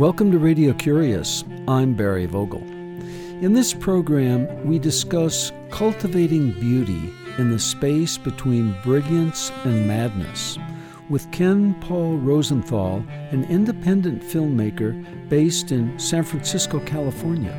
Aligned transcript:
Welcome 0.00 0.32
to 0.32 0.38
Radio 0.38 0.72
Curious. 0.72 1.44
I'm 1.68 1.92
Barry 1.92 2.24
Vogel. 2.24 2.62
In 3.42 3.52
this 3.52 3.74
program, 3.74 4.48
we 4.66 4.78
discuss 4.78 5.52
cultivating 5.68 6.52
beauty 6.52 7.12
in 7.36 7.50
the 7.50 7.58
space 7.58 8.16
between 8.16 8.74
brilliance 8.82 9.52
and 9.64 9.86
madness 9.86 10.56
with 11.10 11.30
Ken 11.32 11.74
Paul 11.82 12.16
Rosenthal, 12.16 13.04
an 13.30 13.44
independent 13.50 14.22
filmmaker 14.22 15.04
based 15.28 15.70
in 15.70 15.98
San 15.98 16.24
Francisco, 16.24 16.80
California. 16.80 17.54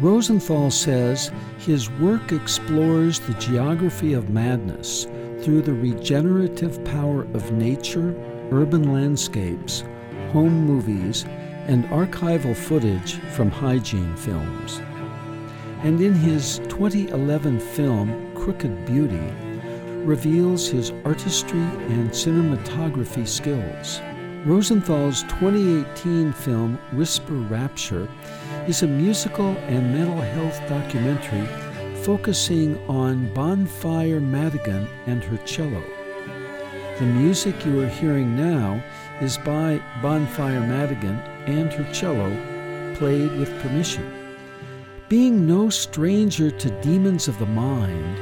Rosenthal 0.00 0.70
says 0.70 1.32
his 1.56 1.90
work 1.92 2.30
explores 2.30 3.20
the 3.20 3.32
geography 3.40 4.12
of 4.12 4.28
madness 4.28 5.04
through 5.40 5.62
the 5.62 5.72
regenerative 5.72 6.84
power 6.84 7.22
of 7.32 7.52
nature, 7.52 8.14
urban 8.52 8.92
landscapes, 8.92 9.82
home 10.30 10.66
movies, 10.66 11.24
and 11.66 11.84
archival 11.86 12.56
footage 12.56 13.16
from 13.36 13.50
hygiene 13.50 14.14
films. 14.16 14.80
And 15.82 16.00
in 16.00 16.14
his 16.14 16.58
2011 16.68 17.60
film, 17.60 18.34
Crooked 18.34 18.86
Beauty, 18.86 19.32
reveals 20.04 20.68
his 20.68 20.92
artistry 21.04 21.60
and 21.60 22.10
cinematography 22.10 23.26
skills. 23.26 24.00
Rosenthal's 24.44 25.22
2018 25.24 26.32
film, 26.32 26.78
Whisper 26.92 27.34
Rapture, 27.34 28.08
is 28.66 28.82
a 28.82 28.86
musical 28.86 29.56
and 29.68 29.94
mental 29.94 30.20
health 30.20 30.60
documentary 30.68 31.46
focusing 32.02 32.78
on 32.86 33.32
Bonfire 33.32 34.20
Madigan 34.20 34.86
and 35.06 35.24
her 35.24 35.38
cello. 35.46 35.82
The 36.98 37.06
music 37.06 37.64
you 37.64 37.80
are 37.80 37.88
hearing 37.88 38.36
now 38.36 38.84
is 39.22 39.38
by 39.38 39.82
Bonfire 40.02 40.60
Madigan 40.60 41.18
and 41.46 41.72
her 41.72 41.92
cello, 41.92 42.30
played 42.96 43.32
with 43.38 43.60
permission. 43.60 44.10
Being 45.08 45.46
no 45.46 45.68
stranger 45.68 46.50
to 46.50 46.80
demons 46.80 47.28
of 47.28 47.38
the 47.38 47.46
mind, 47.46 48.18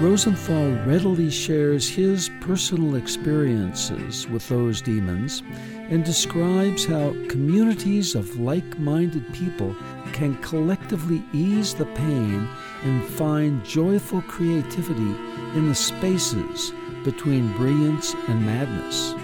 Rosenthal 0.00 0.72
readily 0.84 1.30
shares 1.30 1.88
his 1.88 2.28
personal 2.40 2.96
experiences 2.96 4.28
with 4.28 4.48
those 4.48 4.82
demons 4.82 5.44
and 5.88 6.04
describes 6.04 6.84
how 6.84 7.14
communities 7.28 8.16
of 8.16 8.40
like 8.40 8.78
minded 8.78 9.32
people 9.32 9.74
can 10.12 10.36
collectively 10.42 11.22
ease 11.32 11.74
the 11.74 11.86
pain 11.86 12.48
and 12.82 13.04
find 13.04 13.64
joyful 13.64 14.20
creativity 14.22 15.14
in 15.54 15.68
the 15.68 15.74
spaces 15.74 16.72
between 17.04 17.56
brilliance 17.56 18.14
and 18.28 18.44
madness. 18.44 19.14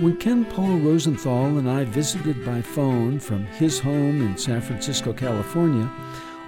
When 0.00 0.16
Ken 0.16 0.44
Paul 0.44 0.78
Rosenthal 0.78 1.58
and 1.58 1.68
I 1.68 1.84
visited 1.84 2.44
by 2.44 2.62
phone 2.62 3.20
from 3.20 3.44
his 3.46 3.78
home 3.78 4.22
in 4.22 4.36
San 4.36 4.60
Francisco, 4.60 5.12
California, 5.12 5.90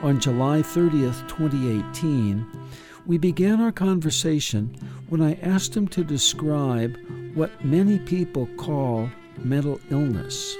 on 0.02 0.18
July 0.18 0.60
30th, 0.60 1.28
2018, 1.28 2.46
we 3.06 3.18
began 3.18 3.60
our 3.60 3.72
conversation 3.72 4.74
when 5.08 5.20
I 5.20 5.34
asked 5.42 5.76
him 5.76 5.86
to 5.88 6.02
describe 6.02 6.96
what 7.34 7.64
many 7.64 7.98
people 7.98 8.46
call 8.56 9.10
mental 9.38 9.80
illness. 9.90 10.56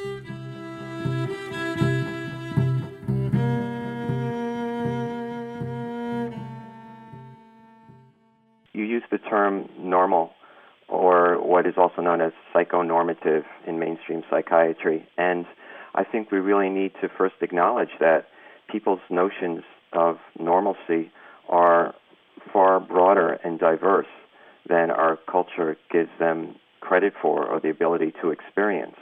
You 8.72 8.84
use 8.84 9.04
the 9.10 9.18
term 9.18 9.68
normal 9.78 10.30
or 10.30 10.33
what 11.54 11.68
is 11.68 11.74
also 11.76 12.02
known 12.02 12.20
as 12.20 12.32
psychonormative 12.52 13.44
in 13.64 13.78
mainstream 13.78 14.24
psychiatry. 14.28 15.06
And 15.16 15.46
I 15.94 16.02
think 16.02 16.32
we 16.32 16.38
really 16.38 16.68
need 16.68 16.90
to 17.00 17.08
first 17.08 17.36
acknowledge 17.42 17.90
that 18.00 18.26
people's 18.68 18.98
notions 19.08 19.62
of 19.92 20.16
normalcy 20.36 21.12
are 21.48 21.94
far 22.52 22.80
broader 22.80 23.38
and 23.44 23.60
diverse 23.60 24.08
than 24.68 24.90
our 24.90 25.16
culture 25.30 25.76
gives 25.92 26.08
them 26.18 26.56
credit 26.80 27.12
for 27.22 27.46
or 27.46 27.60
the 27.60 27.70
ability 27.70 28.12
to 28.20 28.30
experience. 28.30 28.96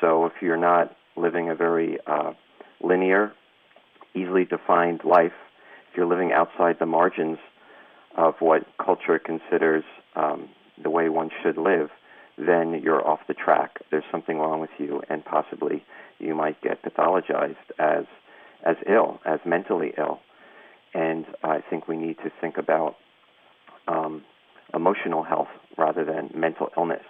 So 0.00 0.24
if 0.24 0.34
you're 0.40 0.56
not 0.56 0.96
living 1.16 1.50
a 1.50 1.56
very 1.56 1.98
uh, 2.06 2.32
linear, 2.80 3.32
easily 4.14 4.44
defined 4.44 5.00
life, 5.02 5.32
if 5.90 5.96
you're 5.96 6.06
living 6.06 6.30
outside 6.30 6.76
the 6.78 6.86
margins 6.86 7.38
of 8.16 8.34
what 8.38 8.64
culture 8.78 9.18
considers 9.18 9.82
um, 10.14 10.48
the 10.82 10.90
way 10.90 11.08
one 11.08 11.30
should 11.42 11.56
live, 11.56 11.90
then 12.36 12.80
you're 12.82 13.06
off 13.06 13.20
the 13.26 13.34
track. 13.34 13.80
There's 13.90 14.04
something 14.10 14.38
wrong 14.38 14.60
with 14.60 14.70
you, 14.78 15.02
and 15.08 15.24
possibly 15.24 15.84
you 16.18 16.34
might 16.34 16.60
get 16.62 16.82
pathologized 16.82 17.56
as 17.78 18.04
as 18.64 18.76
ill, 18.88 19.20
as 19.24 19.38
mentally 19.44 19.92
ill. 19.96 20.18
And 20.92 21.26
I 21.44 21.60
think 21.68 21.86
we 21.86 21.96
need 21.96 22.16
to 22.18 22.30
think 22.40 22.58
about 22.58 22.96
um, 23.86 24.24
emotional 24.74 25.22
health 25.22 25.48
rather 25.76 26.04
than 26.04 26.30
mental 26.34 26.68
illness, 26.76 27.04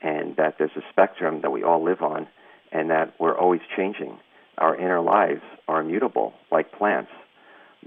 and 0.00 0.36
that 0.36 0.56
there's 0.58 0.76
a 0.76 0.82
spectrum 0.90 1.40
that 1.42 1.50
we 1.50 1.62
all 1.64 1.82
live 1.84 2.02
on, 2.02 2.28
and 2.72 2.90
that 2.90 3.14
we're 3.18 3.36
always 3.36 3.60
changing. 3.76 4.18
Our 4.58 4.76
inner 4.76 5.00
lives 5.00 5.42
are 5.66 5.80
immutable, 5.80 6.34
like 6.52 6.72
plants, 6.72 7.10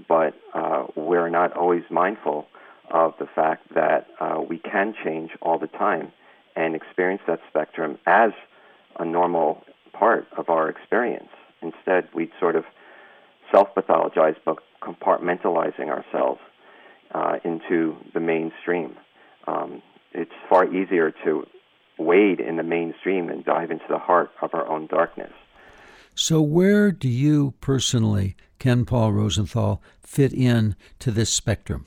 but 0.08 0.34
uh, 0.52 0.86
we're 0.96 1.30
not 1.30 1.56
always 1.56 1.82
mindful 1.90 2.46
of 2.90 3.14
the 3.18 3.26
fact 3.26 3.74
that 3.74 4.06
uh, 4.20 4.40
we 4.48 4.58
can 4.58 4.94
change 5.04 5.30
all 5.42 5.58
the 5.58 5.66
time 5.66 6.12
and 6.56 6.74
experience 6.74 7.22
that 7.26 7.40
spectrum 7.48 7.98
as 8.06 8.30
a 8.98 9.04
normal 9.04 9.64
part 9.92 10.26
of 10.36 10.48
our 10.48 10.68
experience. 10.68 11.28
Instead, 11.62 12.08
we 12.14 12.30
sort 12.38 12.56
of 12.56 12.64
self 13.50 13.68
pathologize 13.74 14.36
but 14.44 14.58
compartmentalizing 14.82 15.88
ourselves 15.88 16.40
uh, 17.14 17.36
into 17.44 17.96
the 18.12 18.20
mainstream. 18.20 18.96
Um, 19.46 19.82
it's 20.12 20.32
far 20.48 20.72
easier 20.72 21.12
to 21.24 21.44
wade 21.98 22.40
in 22.40 22.56
the 22.56 22.62
mainstream 22.62 23.28
and 23.28 23.44
dive 23.44 23.70
into 23.70 23.84
the 23.88 23.98
heart 23.98 24.30
of 24.42 24.50
our 24.52 24.66
own 24.68 24.86
darkness. 24.86 25.32
So, 26.14 26.40
where 26.40 26.92
do 26.92 27.08
you 27.08 27.54
personally, 27.60 28.36
Ken 28.58 28.84
Paul 28.84 29.12
Rosenthal, 29.12 29.82
fit 30.00 30.32
in 30.32 30.76
to 31.00 31.10
this 31.10 31.30
spectrum? 31.30 31.86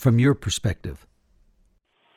From 0.00 0.18
your 0.18 0.34
perspective? 0.34 1.06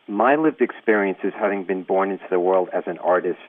My 0.07 0.35
lived 0.35 0.61
experience 0.61 1.19
is 1.23 1.33
having 1.37 1.65
been 1.65 1.83
born 1.83 2.11
into 2.11 2.25
the 2.29 2.39
world 2.39 2.69
as 2.73 2.83
an 2.87 2.97
artist 2.99 3.39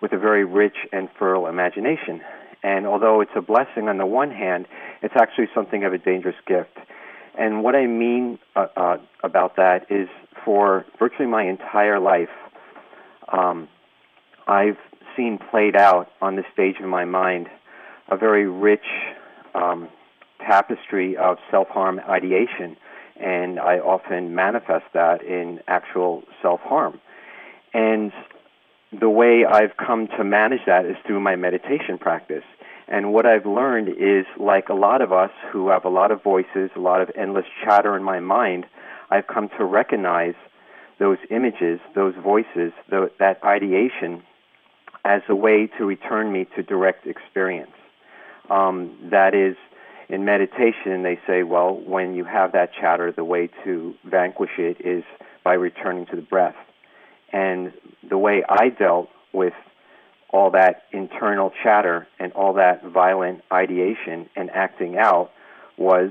with 0.00 0.12
a 0.12 0.18
very 0.18 0.44
rich 0.44 0.76
and 0.92 1.08
fertile 1.18 1.46
imagination. 1.46 2.20
And 2.62 2.86
although 2.86 3.20
it's 3.20 3.32
a 3.36 3.42
blessing 3.42 3.88
on 3.88 3.98
the 3.98 4.06
one 4.06 4.30
hand, 4.30 4.66
it's 5.02 5.14
actually 5.16 5.48
something 5.54 5.84
of 5.84 5.92
a 5.92 5.98
dangerous 5.98 6.36
gift. 6.46 6.76
And 7.38 7.62
what 7.62 7.74
I 7.74 7.86
mean 7.86 8.38
uh, 8.54 8.66
uh, 8.76 8.96
about 9.24 9.56
that 9.56 9.86
is 9.90 10.08
for 10.44 10.84
virtually 10.98 11.28
my 11.28 11.44
entire 11.44 11.98
life, 11.98 12.28
um, 13.32 13.68
I've 14.46 14.78
seen 15.16 15.38
played 15.50 15.76
out 15.76 16.08
on 16.20 16.36
the 16.36 16.44
stage 16.52 16.76
of 16.82 16.88
my 16.88 17.04
mind 17.04 17.48
a 18.10 18.16
very 18.16 18.48
rich 18.48 18.86
um, 19.54 19.88
tapestry 20.38 21.16
of 21.16 21.38
self 21.50 21.68
harm 21.68 22.00
ideation 22.08 22.76
and 23.20 23.60
I 23.60 23.78
often 23.78 24.34
manifest 24.34 24.86
that 24.94 25.22
in 25.22 25.60
actual 25.68 26.24
self 26.42 26.60
harm. 26.60 27.00
And 27.72 28.12
the 28.98 29.08
way 29.08 29.44
I've 29.44 29.76
come 29.76 30.08
to 30.18 30.24
manage 30.24 30.62
that 30.66 30.84
is 30.86 30.96
through 31.06 31.20
my 31.20 31.36
meditation 31.36 31.98
practice. 31.98 32.44
And 32.88 33.12
what 33.12 33.24
I've 33.24 33.46
learned 33.46 33.88
is, 33.88 34.26
like 34.36 34.68
a 34.68 34.74
lot 34.74 35.00
of 35.00 35.12
us 35.12 35.30
who 35.52 35.68
have 35.68 35.84
a 35.84 35.88
lot 35.88 36.10
of 36.10 36.22
voices, 36.24 36.70
a 36.74 36.80
lot 36.80 37.00
of 37.00 37.10
endless 37.16 37.46
chatter 37.64 37.96
in 37.96 38.02
my 38.02 38.18
mind, 38.18 38.66
I've 39.10 39.28
come 39.28 39.48
to 39.58 39.64
recognize 39.64 40.34
those 40.98 41.18
images, 41.30 41.78
those 41.94 42.14
voices, 42.20 42.72
that 42.90 43.38
ideation 43.44 44.22
as 45.04 45.22
a 45.28 45.34
way 45.34 45.68
to 45.78 45.84
return 45.84 46.32
me 46.32 46.46
to 46.56 46.62
direct 46.62 47.06
experience. 47.06 47.70
Um, 48.50 48.96
that 49.10 49.34
is, 49.34 49.56
in 50.10 50.24
meditation, 50.24 51.02
they 51.02 51.20
say, 51.26 51.44
well, 51.44 51.74
when 51.74 52.14
you 52.14 52.24
have 52.24 52.52
that 52.52 52.70
chatter, 52.78 53.12
the 53.12 53.24
way 53.24 53.48
to 53.64 53.94
vanquish 54.04 54.58
it 54.58 54.78
is 54.80 55.04
by 55.44 55.54
returning 55.54 56.06
to 56.06 56.16
the 56.16 56.22
breath. 56.22 56.56
And 57.32 57.72
the 58.08 58.18
way 58.18 58.42
I 58.48 58.70
dealt 58.70 59.08
with 59.32 59.54
all 60.30 60.50
that 60.50 60.82
internal 60.92 61.52
chatter 61.62 62.08
and 62.18 62.32
all 62.32 62.54
that 62.54 62.84
violent 62.84 63.42
ideation 63.52 64.28
and 64.34 64.50
acting 64.50 64.96
out 64.98 65.30
was 65.76 66.10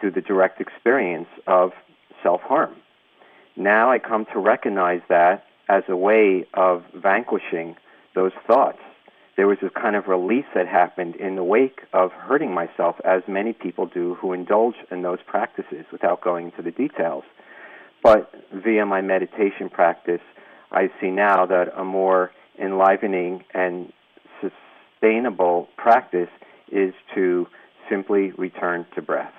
through 0.00 0.12
the 0.12 0.20
direct 0.20 0.60
experience 0.60 1.28
of 1.46 1.70
self 2.22 2.40
harm. 2.40 2.74
Now 3.56 3.92
I 3.92 4.00
come 4.00 4.26
to 4.32 4.40
recognize 4.40 5.02
that 5.08 5.44
as 5.68 5.84
a 5.88 5.96
way 5.96 6.46
of 6.52 6.82
vanquishing 6.92 7.76
those 8.14 8.32
thoughts 8.46 8.78
there 9.36 9.46
was 9.46 9.58
this 9.60 9.70
kind 9.74 9.96
of 9.96 10.06
release 10.06 10.44
that 10.54 10.68
happened 10.68 11.16
in 11.16 11.36
the 11.36 11.44
wake 11.44 11.80
of 11.92 12.12
hurting 12.12 12.54
myself, 12.54 12.96
as 13.04 13.22
many 13.26 13.52
people 13.52 13.86
do 13.86 14.14
who 14.20 14.32
indulge 14.32 14.76
in 14.90 15.02
those 15.02 15.18
practices 15.26 15.84
without 15.90 16.20
going 16.22 16.46
into 16.46 16.62
the 16.62 16.70
details. 16.70 17.24
But 18.02 18.30
via 18.52 18.86
my 18.86 19.00
meditation 19.00 19.70
practice, 19.70 20.20
I 20.70 20.90
see 21.00 21.10
now 21.10 21.46
that 21.46 21.72
a 21.76 21.84
more 21.84 22.30
enlivening 22.60 23.44
and 23.52 23.92
sustainable 24.40 25.68
practice 25.76 26.28
is 26.70 26.94
to 27.14 27.46
simply 27.88 28.32
return 28.32 28.86
to 28.94 29.02
breath. 29.02 29.32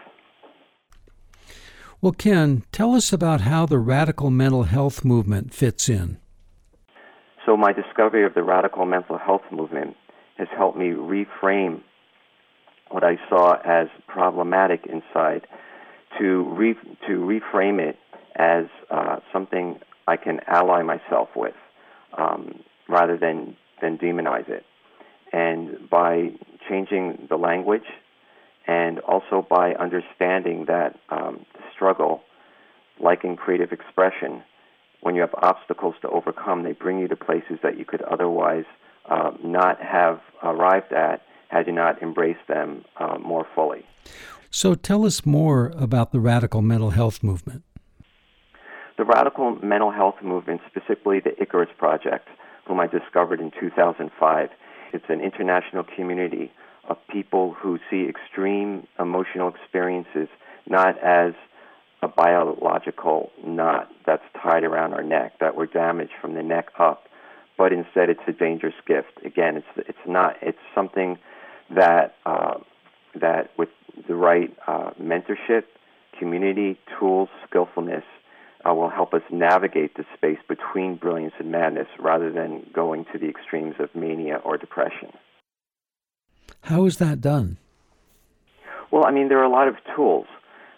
Well, 2.02 2.12
Ken, 2.12 2.64
tell 2.72 2.94
us 2.94 3.14
about 3.14 3.42
how 3.42 3.66
the 3.66 3.80
radical 3.80 4.30
mental 4.30 4.64
health 4.64 5.06
movement 5.06 5.54
fits 5.54 5.90
in. 5.90 6.18
So, 7.46 7.56
my 7.56 7.74
discovery 7.74 8.26
of 8.26 8.34
the 8.34 8.44
radical 8.44 8.86
mental 8.86 9.18
health 9.18 9.44
movement 9.52 9.96
has 10.38 10.48
helped 10.58 10.78
me 10.78 10.90
reframe 10.90 11.82
what 12.90 13.04
I 13.04 13.18
saw 13.30 13.54
as 13.64 13.88
problematic 14.08 14.86
inside 14.86 15.48
to, 16.20 16.44
re- 16.56 16.98
to 17.08 17.12
reframe 17.20 17.80
it 17.80 17.98
as 18.36 18.66
uh, 18.90 19.18
something 19.32 19.80
I 20.08 20.18
can 20.18 20.40
ally 20.48 20.82
myself 20.82 21.30
with 21.36 21.56
um, 22.18 22.60
rather 22.88 23.18
than, 23.18 23.56
than 23.82 23.98
demonize 23.98 24.50
it. 24.50 24.66
And 25.32 25.90
by 25.90 26.32
changing 26.70 27.28
the 27.30 27.38
language 27.38 27.86
and 28.68 29.00
also 29.00 29.46
by 29.48 29.74
understanding 29.74 30.66
that 30.68 30.98
um, 31.10 31.46
struggle, 31.74 32.22
like 33.00 33.24
in 33.24 33.36
creative 33.36 33.72
expression, 33.72 34.44
when 35.06 35.14
you 35.14 35.22
have 35.22 35.36
obstacles 35.44 35.94
to 36.02 36.10
overcome, 36.10 36.64
they 36.64 36.72
bring 36.72 36.98
you 36.98 37.08
to 37.08 37.16
places 37.16 37.60
that 37.62 37.78
you 37.78 37.86
could 37.86 38.02
otherwise 38.02 38.66
uh, 39.08 39.30
not 39.44 39.80
have 39.80 40.20
arrived 40.42 40.92
at 40.94 41.22
had 41.50 41.68
you 41.68 41.74
not 41.74 42.02
embraced 42.02 42.48
them 42.48 42.84
uh, 42.98 43.16
more 43.20 43.46
fully. 43.54 43.86
So 44.50 44.74
tell 44.74 45.06
us 45.06 45.24
more 45.24 45.72
about 45.78 46.12
the 46.12 46.20
radical 46.20 46.64
mental 46.64 46.90
health 46.90 47.22
movement. 47.22 47.62
The 48.98 49.06
radical 49.06 49.60
mental 49.62 49.92
health 49.92 50.16
movement, 50.24 50.62
specifically 50.68 51.20
the 51.20 51.40
Icarus 51.40 51.70
Project, 51.78 52.28
whom 52.68 52.80
I 52.80 52.88
discovered 52.88 53.40
in 53.40 53.52
2005, 53.60 54.50
it's 54.92 55.06
an 55.08 55.22
international 55.22 55.84
community 55.96 56.52
of 56.90 56.98
people 57.12 57.54
who 57.54 57.78
see 57.92 58.10
extreme 58.10 58.88
emotional 58.98 59.50
experiences 59.50 60.30
not 60.68 60.98
as 60.98 61.34
a 62.06 62.08
biological 62.08 63.32
knot 63.44 63.90
that's 64.06 64.24
tied 64.42 64.64
around 64.64 64.94
our 64.94 65.04
neck, 65.04 65.34
that 65.40 65.56
we're 65.58 65.66
damaged 65.66 66.12
from 66.22 66.36
the 66.36 66.44
neck 66.44 66.68
up, 66.78 67.06
but 67.58 67.74
instead 67.74 68.10
it's 68.10 68.22
a 68.28 68.32
dangerous 68.32 68.76
gift. 68.88 69.26
Again, 69.26 69.58
it's 69.58 69.88
it's 69.90 70.06
not 70.08 70.36
it's 70.42 70.60
something 70.76 71.18
that 71.72 72.16
uh, 72.26 72.60
that 73.20 73.50
with 73.58 73.70
the 74.08 74.14
right 74.14 74.56
uh, 74.68 74.92
mentorship, 75.02 75.64
community, 76.20 76.78
tools, 77.00 77.30
skillfulness, 77.50 78.04
uh, 78.70 78.74
will 78.74 78.90
help 78.90 79.14
us 79.16 79.24
navigate 79.32 79.96
the 79.96 80.06
space 80.16 80.40
between 80.48 80.96
brilliance 80.96 81.34
and 81.40 81.52
madness 81.52 81.88
rather 82.00 82.32
than 82.32 82.70
going 82.72 83.06
to 83.14 83.18
the 83.18 83.28
extremes 83.28 83.76
of 83.80 83.90
mania 83.96 84.36
or 84.46 84.58
depression. 84.58 85.12
How 86.62 86.86
is 86.86 86.98
that 86.98 87.20
done? 87.20 87.58
Well, 88.92 89.06
I 89.06 89.12
mean, 89.12 89.28
there 89.30 89.40
are 89.40 89.44
a 89.44 89.50
lot 89.50 89.68
of 89.68 89.76
tools. 89.96 90.28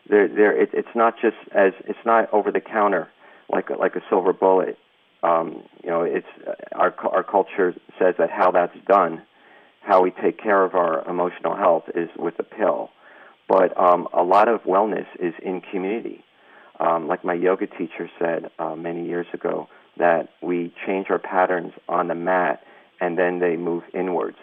There, 0.10 0.28
there. 0.28 0.62
It, 0.62 0.70
it's 0.74 0.96
not 0.96 1.16
just 1.22 1.38
as 1.54 1.74
it's 1.86 2.00
not 2.06 2.32
over 2.34 2.52
the 2.52 2.62
counter 2.62 3.10
like 3.52 3.70
a, 3.70 3.74
like 3.74 3.96
a 3.96 4.02
silver 4.10 4.34
bullet. 4.34 4.78
Um, 5.24 5.64
you 5.84 5.90
know, 5.90 6.04
it's 6.04 6.28
uh, 6.48 6.54
our 6.74 6.94
our 7.10 7.24
culture 7.24 7.74
says 8.00 8.16
that 8.20 8.30
how 8.30 8.52
that's 8.52 8.78
done, 8.88 9.24
how 9.82 10.02
we 10.02 10.12
take 10.12 10.42
care 10.42 10.64
of 10.64 10.76
our 10.76 11.08
emotional 11.10 11.56
health 11.56 11.84
is 11.96 12.10
with 12.18 12.36
a 12.40 12.44
pill. 12.44 12.90
But 13.48 13.80
um, 13.80 14.08
a 14.14 14.24
lot 14.24 14.48
of 14.48 14.62
wellness 14.64 15.08
is 15.20 15.34
in 15.44 15.62
community. 15.62 16.24
Um, 16.80 17.08
like 17.08 17.24
my 17.24 17.34
yoga 17.34 17.66
teacher 17.66 18.10
said 18.20 18.52
uh, 18.60 18.76
many 18.76 19.08
years 19.08 19.26
ago, 19.34 19.68
that 19.98 20.30
we 20.42 20.74
change 20.86 21.08
our 21.10 21.20
patterns 21.20 21.74
on 21.90 22.08
the 22.08 22.16
mat 22.16 22.62
and 23.02 23.18
then 23.18 23.40
they 23.40 23.56
move 23.56 23.84
inwards. 23.94 24.38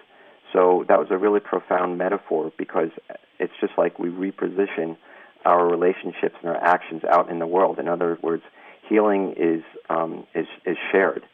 So 0.52 0.84
that 0.88 0.98
was 0.98 1.08
a 1.10 1.18
really 1.18 1.40
profound 1.40 1.98
metaphor 1.98 2.52
because 2.56 2.90
it's 3.38 3.52
just 3.60 3.72
like 3.76 3.98
we 3.98 4.08
reposition 4.08 4.96
our 5.44 5.66
relationships 5.66 6.36
and 6.40 6.50
our 6.50 6.62
actions 6.62 7.02
out 7.04 7.30
in 7.30 7.38
the 7.38 7.46
world. 7.46 7.78
In 7.78 7.88
other 7.88 8.18
words, 8.22 8.42
healing 8.88 9.34
is 9.36 9.62
um, 9.88 10.26
is, 10.34 10.46
is 10.66 10.76
shared. 10.90 11.24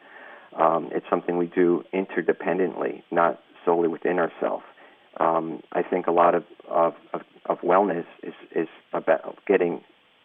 Um, 0.59 0.89
it's 0.91 1.05
something 1.09 1.37
we 1.37 1.47
do 1.47 1.83
interdependently, 1.93 3.03
not 3.11 3.41
solely 3.65 3.87
within 3.87 4.19
ourselves. 4.19 4.63
Um, 5.19 5.61
I 5.71 5.81
think 5.81 6.07
a 6.07 6.11
lot 6.11 6.35
of, 6.35 6.43
of, 6.69 6.93
of, 7.45 7.59
wellness 7.59 8.05
is, 8.23 8.33
is 8.55 8.67
about 8.93 9.37
getting 9.45 9.81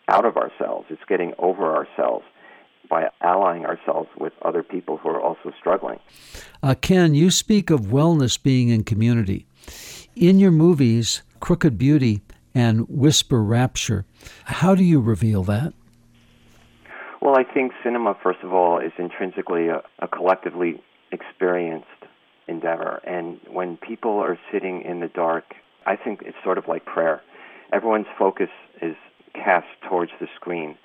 out 0.08 0.24
of 0.24 0.36
ourselves. 0.36 0.86
It's 0.90 1.02
getting 1.08 1.32
over 1.38 1.74
ourselves 1.74 2.24
by 2.88 3.08
allying 3.20 3.66
ourselves 3.66 4.08
with 4.18 4.32
other 4.42 4.62
people 4.62 4.96
who 4.96 5.08
are 5.08 5.20
also 5.20 5.52
struggling. 5.58 5.98
Uh, 6.62 6.74
Ken, 6.80 7.14
you 7.14 7.30
speak 7.30 7.70
of 7.70 7.80
wellness 7.82 8.40
being 8.40 8.68
in 8.68 8.84
community. 8.84 9.46
In 10.14 10.38
your 10.38 10.52
movies, 10.52 11.22
Crooked 11.40 11.76
Beauty 11.76 12.22
and 12.56 12.88
Whisper 12.88 13.42
Rapture, 13.42 14.04
how 14.44 14.74
do 14.74 14.82
you 14.82 15.00
reveal 15.00 15.44
that? 15.44 15.72
Well, 17.20 17.36
I 17.36 17.44
think 17.44 17.72
cinema, 17.84 18.16
first 18.22 18.40
of 18.42 18.52
all, 18.52 18.78
is 18.78 18.92
intrinsically 18.98 19.68
a, 19.68 19.82
a 19.98 20.08
collectively 20.08 20.82
experienced 21.12 21.86
endeavor. 22.48 23.00
And 23.04 23.38
when 23.50 23.76
people 23.76 24.18
are 24.18 24.38
sitting 24.52 24.82
in 24.82 25.00
the 25.00 25.08
dark, 25.08 25.44
I 25.86 25.96
think 25.96 26.22
it's 26.22 26.36
sort 26.42 26.58
of 26.58 26.66
like 26.66 26.84
prayer. 26.84 27.20
Everyone's 27.72 28.06
focus 28.18 28.50
is 28.80 28.96
cast 29.34 29.66
towards 29.88 30.12
the 30.20 30.26
screen 30.34 30.76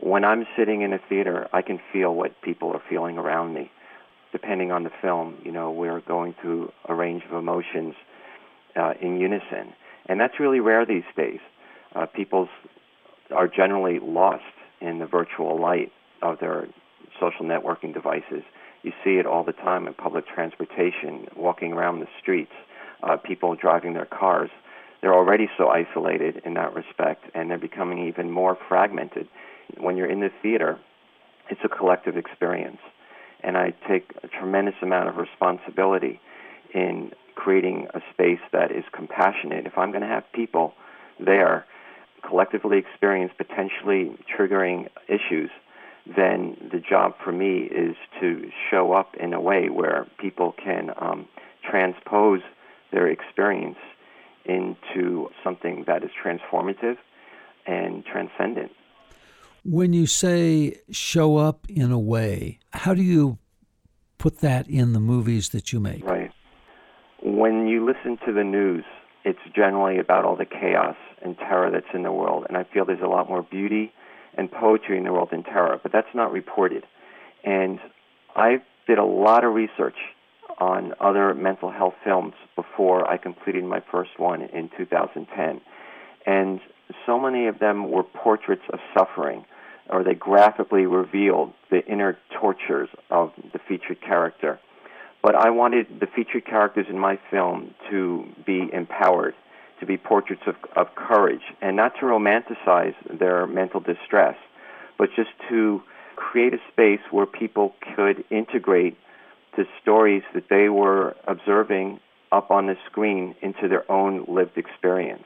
when 0.00 0.24
I'm 0.24 0.46
sitting 0.56 0.82
in 0.82 0.92
a 0.92 0.98
theater, 0.98 1.48
I 1.52 1.62
can 1.62 1.80
feel 1.92 2.14
what 2.14 2.40
people 2.42 2.72
are 2.72 2.82
feeling 2.88 3.18
around 3.18 3.54
me. 3.54 3.70
Depending 4.32 4.72
on 4.72 4.84
the 4.84 4.90
film, 5.00 5.36
you 5.44 5.52
know, 5.52 5.70
we're 5.70 6.00
going 6.00 6.34
through 6.40 6.72
a 6.88 6.94
range 6.94 7.22
of 7.24 7.32
emotions 7.36 7.94
uh, 8.74 8.94
in 9.00 9.20
unison, 9.20 9.74
and 10.06 10.20
that's 10.20 10.38
really 10.40 10.60
rare 10.60 10.84
these 10.84 11.04
days. 11.16 11.40
Uh, 11.94 12.06
people 12.06 12.48
are 13.34 13.48
generally 13.48 13.98
lost 13.98 14.44
in 14.80 14.98
the 14.98 15.06
virtual 15.06 15.60
light 15.60 15.92
of 16.22 16.38
their 16.40 16.66
social 17.20 17.44
networking 17.44 17.92
devices. 17.94 18.42
You 18.82 18.92
see 19.04 19.16
it 19.18 19.26
all 19.26 19.44
the 19.44 19.52
time 19.52 19.86
in 19.86 19.94
public 19.94 20.26
transportation, 20.26 21.28
walking 21.36 21.72
around 21.72 22.00
the 22.00 22.08
streets, 22.20 22.52
uh, 23.02 23.16
people 23.16 23.54
driving 23.54 23.94
their 23.94 24.06
cars. 24.06 24.50
They're 25.00 25.14
already 25.14 25.48
so 25.56 25.68
isolated 25.68 26.42
in 26.44 26.54
that 26.54 26.74
respect, 26.74 27.24
and 27.34 27.50
they're 27.50 27.58
becoming 27.58 28.06
even 28.06 28.30
more 28.30 28.56
fragmented 28.68 29.28
when 29.78 29.96
you're 29.96 30.10
in 30.10 30.20
the 30.20 30.30
theater, 30.42 30.78
it's 31.48 31.60
a 31.64 31.68
collective 31.68 32.16
experience. 32.16 32.78
And 33.42 33.56
I 33.56 33.72
take 33.88 34.12
a 34.22 34.28
tremendous 34.28 34.74
amount 34.82 35.08
of 35.08 35.16
responsibility 35.16 36.20
in 36.74 37.12
creating 37.34 37.88
a 37.94 38.00
space 38.12 38.40
that 38.52 38.70
is 38.70 38.84
compassionate. 38.92 39.66
If 39.66 39.76
I'm 39.76 39.90
going 39.90 40.02
to 40.02 40.08
have 40.08 40.24
people 40.32 40.74
there 41.18 41.66
collectively 42.26 42.78
experience 42.78 43.32
potentially 43.36 44.16
triggering 44.36 44.88
issues, 45.08 45.50
then 46.06 46.56
the 46.72 46.78
job 46.78 47.14
for 47.22 47.32
me 47.32 47.62
is 47.62 47.96
to 48.20 48.50
show 48.70 48.92
up 48.92 49.14
in 49.18 49.32
a 49.32 49.40
way 49.40 49.68
where 49.68 50.06
people 50.18 50.54
can 50.62 50.90
um, 51.00 51.26
transpose 51.68 52.40
their 52.92 53.08
experience 53.08 53.78
into 54.44 55.28
something 55.44 55.84
that 55.86 56.02
is 56.02 56.10
transformative 56.24 56.96
and 57.66 58.04
transcendent. 58.04 58.72
When 59.64 59.92
you 59.92 60.06
say 60.06 60.80
show 60.90 61.36
up 61.36 61.66
in 61.68 61.92
a 61.92 61.98
way, 61.98 62.58
how 62.72 62.94
do 62.94 63.02
you 63.02 63.38
put 64.18 64.38
that 64.38 64.68
in 64.68 64.92
the 64.92 65.00
movies 65.00 65.50
that 65.50 65.72
you 65.72 65.78
make? 65.78 66.04
Right. 66.04 66.21
When 67.22 67.68
you 67.68 67.84
listen 67.86 68.18
to 68.26 68.32
the 68.32 68.44
news, 68.44 68.84
it's 69.24 69.38
generally 69.54 69.98
about 69.98 70.24
all 70.24 70.36
the 70.36 70.44
chaos 70.44 70.96
and 71.22 71.38
terror 71.38 71.70
that's 71.70 71.94
in 71.94 72.02
the 72.02 72.12
world, 72.12 72.46
and 72.48 72.56
I 72.56 72.64
feel 72.64 72.84
there's 72.84 73.00
a 73.02 73.08
lot 73.08 73.28
more 73.28 73.42
beauty 73.42 73.92
and 74.36 74.50
poetry 74.50 74.98
in 74.98 75.04
the 75.04 75.12
world 75.12 75.28
than 75.30 75.44
terror, 75.44 75.78
but 75.82 75.92
that's 75.92 76.14
not 76.14 76.32
reported. 76.32 76.84
And 77.44 77.78
I 78.34 78.62
did 78.86 78.98
a 78.98 79.04
lot 79.04 79.44
of 79.44 79.54
research 79.54 79.96
on 80.58 80.94
other 81.00 81.34
mental 81.34 81.70
health 81.70 81.94
films 82.04 82.34
before 82.56 83.08
I 83.08 83.16
completed 83.18 83.64
my 83.64 83.82
first 83.90 84.18
one 84.18 84.42
in 84.42 84.70
2010. 84.76 85.60
And 86.26 86.60
so 87.06 87.18
many 87.18 87.46
of 87.46 87.58
them 87.58 87.90
were 87.90 88.02
portraits 88.02 88.62
of 88.72 88.80
suffering 88.96 89.44
or 89.90 90.04
they 90.04 90.14
graphically 90.14 90.86
revealed 90.86 91.52
the 91.70 91.84
inner 91.86 92.18
tortures 92.40 92.88
of 93.10 93.32
the 93.52 93.58
featured 93.58 94.00
character. 94.00 94.58
But 95.22 95.34
I 95.34 95.50
wanted 95.50 96.00
the 96.00 96.06
featured 96.06 96.44
characters 96.44 96.86
in 96.88 96.98
my 96.98 97.18
film 97.30 97.74
to 97.90 98.26
be 98.44 98.68
empowered, 98.72 99.34
to 99.80 99.86
be 99.86 99.96
portraits 99.96 100.42
of, 100.46 100.56
of 100.76 100.94
courage, 100.94 101.42
and 101.60 101.76
not 101.76 101.94
to 102.00 102.06
romanticize 102.06 102.94
their 103.08 103.46
mental 103.46 103.80
distress, 103.80 104.36
but 104.98 105.10
just 105.14 105.30
to 105.48 105.82
create 106.16 106.54
a 106.54 106.58
space 106.72 107.00
where 107.10 107.26
people 107.26 107.74
could 107.94 108.24
integrate 108.30 108.96
the 109.56 109.66
stories 109.80 110.22
that 110.34 110.48
they 110.48 110.68
were 110.68 111.14
observing 111.26 112.00
up 112.32 112.50
on 112.50 112.66
the 112.66 112.76
screen 112.86 113.34
into 113.42 113.68
their 113.68 113.90
own 113.90 114.24
lived 114.26 114.56
experience 114.56 115.24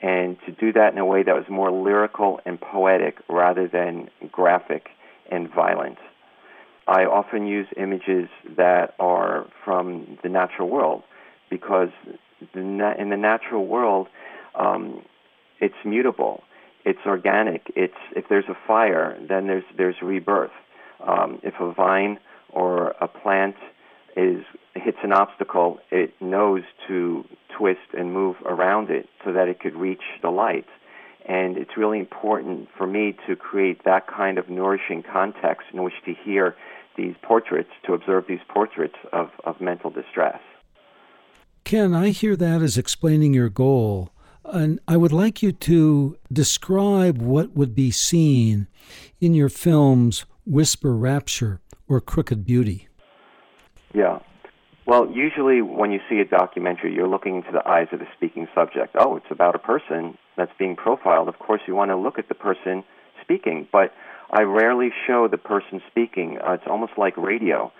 and 0.00 0.36
to 0.46 0.52
do 0.52 0.72
that 0.72 0.92
in 0.92 0.98
a 0.98 1.04
way 1.04 1.22
that 1.22 1.34
was 1.34 1.44
more 1.48 1.70
lyrical 1.70 2.40
and 2.44 2.60
poetic 2.60 3.18
rather 3.28 3.66
than 3.66 4.08
graphic 4.30 4.90
and 5.30 5.52
violent. 5.52 5.98
I 6.88 7.04
often 7.04 7.46
use 7.46 7.66
images 7.76 8.30
that 8.56 8.94
are 8.98 9.46
from 9.62 10.18
the 10.22 10.30
natural 10.30 10.68
world, 10.70 11.02
because 11.50 11.90
in 12.54 12.78
the 12.78 13.16
natural 13.16 13.66
world, 13.66 14.08
um, 14.54 15.02
it's 15.60 15.74
mutable, 15.84 16.42
it's 16.86 17.00
organic. 17.04 17.70
It's 17.76 18.00
if 18.16 18.24
there's 18.30 18.48
a 18.48 18.56
fire, 18.66 19.18
then 19.28 19.46
there's 19.46 19.64
there's 19.76 19.96
rebirth. 20.00 20.56
Um, 21.06 21.40
if 21.42 21.54
a 21.60 21.72
vine 21.72 22.18
or 22.50 22.94
a 23.00 23.06
plant 23.06 23.56
is 24.16 24.42
hits 24.74 24.98
an 25.02 25.12
obstacle, 25.12 25.80
it 25.90 26.14
knows 26.20 26.62
to 26.86 27.24
twist 27.56 27.88
and 27.96 28.14
move 28.14 28.36
around 28.46 28.90
it 28.90 29.08
so 29.24 29.32
that 29.32 29.48
it 29.48 29.60
could 29.60 29.74
reach 29.74 30.02
the 30.22 30.30
light. 30.30 30.66
And 31.26 31.58
it's 31.58 31.76
really 31.76 31.98
important 31.98 32.68
for 32.78 32.86
me 32.86 33.14
to 33.26 33.36
create 33.36 33.84
that 33.84 34.06
kind 34.06 34.38
of 34.38 34.48
nourishing 34.48 35.02
context 35.02 35.66
in 35.74 35.82
which 35.82 35.92
to 36.06 36.14
hear 36.24 36.56
these 36.98 37.14
portraits, 37.22 37.70
to 37.86 37.94
observe 37.94 38.24
these 38.28 38.44
portraits 38.48 38.96
of, 39.14 39.30
of 39.44 39.58
mental 39.60 39.88
distress. 39.90 40.40
Ken, 41.64 41.94
I 41.94 42.10
hear 42.10 42.36
that 42.36 42.60
as 42.60 42.76
explaining 42.76 43.32
your 43.32 43.48
goal. 43.48 44.10
And 44.44 44.80
I 44.88 44.96
would 44.96 45.12
like 45.12 45.42
you 45.42 45.52
to 45.52 46.16
describe 46.32 47.18
what 47.18 47.54
would 47.54 47.74
be 47.74 47.90
seen 47.90 48.66
in 49.20 49.34
your 49.34 49.48
films 49.48 50.24
Whisper 50.46 50.94
Rapture 50.96 51.60
or 51.88 52.00
Crooked 52.00 52.44
Beauty. 52.44 52.88
Yeah. 53.94 54.20
Well, 54.86 55.10
usually 55.10 55.60
when 55.60 55.92
you 55.92 56.00
see 56.08 56.18
a 56.20 56.24
documentary, 56.24 56.94
you're 56.94 57.08
looking 57.08 57.36
into 57.36 57.52
the 57.52 57.66
eyes 57.68 57.88
of 57.92 57.98
the 57.98 58.06
speaking 58.16 58.48
subject. 58.54 58.96
Oh, 58.98 59.16
it's 59.16 59.30
about 59.30 59.54
a 59.54 59.58
person 59.58 60.16
that's 60.38 60.52
being 60.58 60.76
profiled. 60.76 61.28
Of 61.28 61.38
course, 61.38 61.60
you 61.66 61.74
want 61.74 61.90
to 61.90 61.96
look 61.96 62.18
at 62.18 62.28
the 62.28 62.34
person 62.34 62.84
speaking, 63.20 63.68
but 63.70 63.92
I 64.30 64.42
rarely 64.42 64.90
show 65.06 65.28
the 65.28 65.38
person 65.38 65.80
speaking. 65.90 66.38
Uh, 66.46 66.52
it's 66.52 66.64
almost 66.66 66.92
like 66.98 67.16
radio 67.16 67.72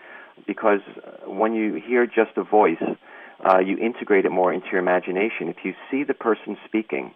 because 0.46 0.80
when 1.26 1.54
you 1.54 1.74
hear 1.74 2.06
just 2.06 2.36
a 2.36 2.44
voice, 2.44 2.82
uh, 3.44 3.58
you 3.58 3.76
integrate 3.78 4.24
it 4.24 4.30
more 4.30 4.52
into 4.52 4.66
your 4.72 4.80
imagination. 4.80 5.48
If 5.48 5.58
you 5.64 5.74
see 5.90 6.04
the 6.04 6.14
person 6.14 6.56
speaking, 6.66 7.12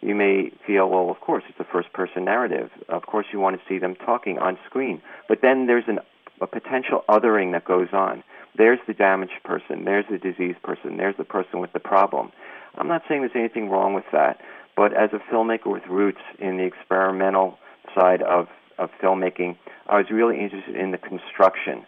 you 0.00 0.14
may 0.14 0.50
feel, 0.66 0.88
well, 0.88 1.10
of 1.10 1.20
course, 1.20 1.44
it's 1.48 1.60
a 1.60 1.64
first 1.64 1.92
person 1.92 2.24
narrative. 2.24 2.70
Of 2.88 3.06
course, 3.06 3.26
you 3.32 3.40
want 3.40 3.58
to 3.58 3.62
see 3.68 3.78
them 3.78 3.94
talking 3.94 4.38
on 4.38 4.58
screen. 4.66 5.02
But 5.28 5.38
then 5.42 5.66
there's 5.66 5.84
an, 5.86 6.00
a 6.40 6.46
potential 6.46 7.04
othering 7.08 7.52
that 7.52 7.64
goes 7.64 7.88
on. 7.92 8.22
There's 8.56 8.78
the 8.86 8.94
damaged 8.94 9.42
person, 9.44 9.84
there's 9.84 10.04
the 10.10 10.18
diseased 10.18 10.62
person, 10.62 10.96
there's 10.96 11.16
the 11.16 11.24
person 11.24 11.60
with 11.60 11.72
the 11.72 11.80
problem. 11.80 12.30
I'm 12.76 12.88
not 12.88 13.02
saying 13.08 13.20
there's 13.22 13.32
anything 13.34 13.68
wrong 13.68 13.94
with 13.94 14.04
that, 14.12 14.40
but 14.76 14.92
as 14.92 15.10
a 15.12 15.18
filmmaker 15.32 15.66
with 15.66 15.82
roots 15.88 16.20
in 16.38 16.56
the 16.58 16.64
experimental 16.64 17.58
side 17.98 18.22
of, 18.22 18.46
of 18.78 18.90
filmmaking, 19.02 19.56
I 19.88 19.98
was 19.98 20.06
really 20.10 20.40
interested 20.40 20.76
in 20.76 20.90
the 20.90 20.98
construction 20.98 21.86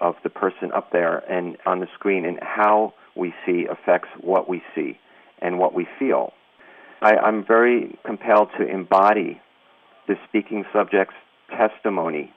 of 0.00 0.14
the 0.22 0.30
person 0.30 0.72
up 0.74 0.92
there 0.92 1.18
and 1.30 1.56
on 1.66 1.80
the 1.80 1.88
screen 1.94 2.24
and 2.24 2.38
how 2.42 2.94
we 3.14 3.34
see 3.44 3.66
affects 3.70 4.08
what 4.20 4.48
we 4.48 4.62
see 4.74 4.98
and 5.40 5.58
what 5.58 5.74
we 5.74 5.86
feel. 5.98 6.32
I, 7.00 7.16
I'm 7.16 7.44
very 7.46 7.98
compelled 8.04 8.48
to 8.58 8.66
embody 8.66 9.40
the 10.08 10.14
speaking 10.28 10.64
subject's 10.72 11.14
testimony 11.50 12.32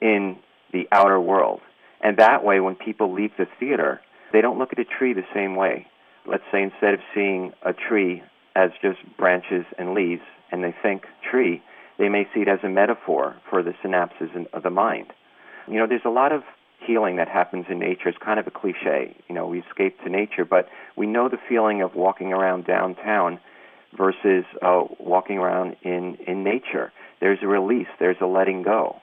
in 0.00 0.36
the 0.72 0.88
outer 0.92 1.20
world. 1.20 1.60
And 2.02 2.16
that 2.18 2.44
way, 2.44 2.60
when 2.60 2.76
people 2.76 3.12
leave 3.12 3.32
the 3.38 3.46
theater, 3.58 4.00
they 4.32 4.40
don't 4.40 4.58
look 4.58 4.72
at 4.72 4.78
a 4.78 4.84
tree 4.84 5.12
the 5.12 5.26
same 5.34 5.56
way. 5.56 5.86
Let's 6.26 6.44
say 6.52 6.62
instead 6.62 6.94
of 6.94 7.00
seeing 7.14 7.52
a 7.64 7.72
tree 7.72 8.22
as 8.56 8.70
just 8.82 8.98
branches 9.18 9.64
and 9.78 9.94
leaves, 9.94 10.22
and 10.50 10.64
they 10.64 10.74
think 10.82 11.04
tree, 11.30 11.62
they 12.00 12.08
may 12.08 12.26
see 12.34 12.40
it 12.40 12.48
as 12.48 12.60
a 12.64 12.68
metaphor 12.68 13.36
for 13.50 13.62
the 13.62 13.74
synapses 13.84 14.46
of 14.54 14.62
the 14.62 14.70
mind. 14.70 15.12
You 15.68 15.78
know, 15.78 15.86
there's 15.86 16.00
a 16.06 16.10
lot 16.10 16.32
of 16.32 16.42
healing 16.84 17.16
that 17.16 17.28
happens 17.28 17.66
in 17.68 17.78
nature 17.78 18.08
It's 18.08 18.16
kind 18.16 18.40
of 18.40 18.46
a 18.46 18.50
cliche. 18.50 19.14
You 19.28 19.34
know, 19.34 19.46
we 19.46 19.60
escape 19.60 20.02
to 20.02 20.08
nature, 20.08 20.46
but 20.46 20.66
we 20.96 21.06
know 21.06 21.28
the 21.28 21.38
feeling 21.46 21.82
of 21.82 21.94
walking 21.94 22.32
around 22.32 22.64
downtown 22.64 23.38
versus 23.96 24.44
uh, 24.62 24.84
walking 24.98 25.36
around 25.36 25.76
in, 25.82 26.16
in 26.26 26.42
nature. 26.42 26.90
There's 27.20 27.40
a 27.42 27.46
release, 27.46 27.88
there's 27.98 28.16
a 28.22 28.26
letting 28.26 28.62
go. 28.62 28.96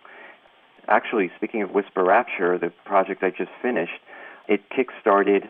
Actually, 0.87 1.29
speaking 1.37 1.61
of 1.61 1.71
Whisper 1.71 2.03
Rapture, 2.03 2.57
the 2.57 2.71
project 2.83 3.21
I 3.21 3.29
just 3.29 3.51
finished, 3.61 4.01
it 4.47 4.61
kick-started 4.75 5.43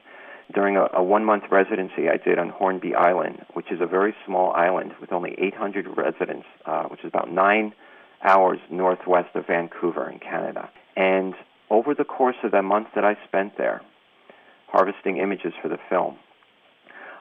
during 0.53 0.77
a, 0.77 0.87
a 0.93 1.03
one-month 1.03 1.43
residency 1.51 2.09
I 2.09 2.17
did 2.17 2.39
on 2.39 2.49
Hornby 2.49 2.95
Island, 2.95 3.45
which 3.53 3.71
is 3.71 3.81
a 3.81 3.85
very 3.85 4.15
small 4.25 4.51
island 4.53 4.93
with 5.01 5.11
only 5.11 5.35
800 5.37 5.87
residents, 5.97 6.45
uh, 6.65 6.83
which 6.83 7.01
is 7.01 7.07
about 7.07 7.31
nine 7.31 7.73
hours 8.23 8.59
northwest 8.69 9.35
of 9.35 9.47
Vancouver 9.47 10.09
in 10.09 10.19
Canada. 10.19 10.69
And 10.95 11.33
over 11.69 11.93
the 11.93 12.05
course 12.05 12.37
of 12.43 12.51
that 12.51 12.63
month 12.63 12.87
that 12.95 13.03
I 13.03 13.17
spent 13.27 13.57
there, 13.57 13.81
harvesting 14.67 15.17
images 15.17 15.53
for 15.61 15.67
the 15.67 15.77
film, 15.89 16.17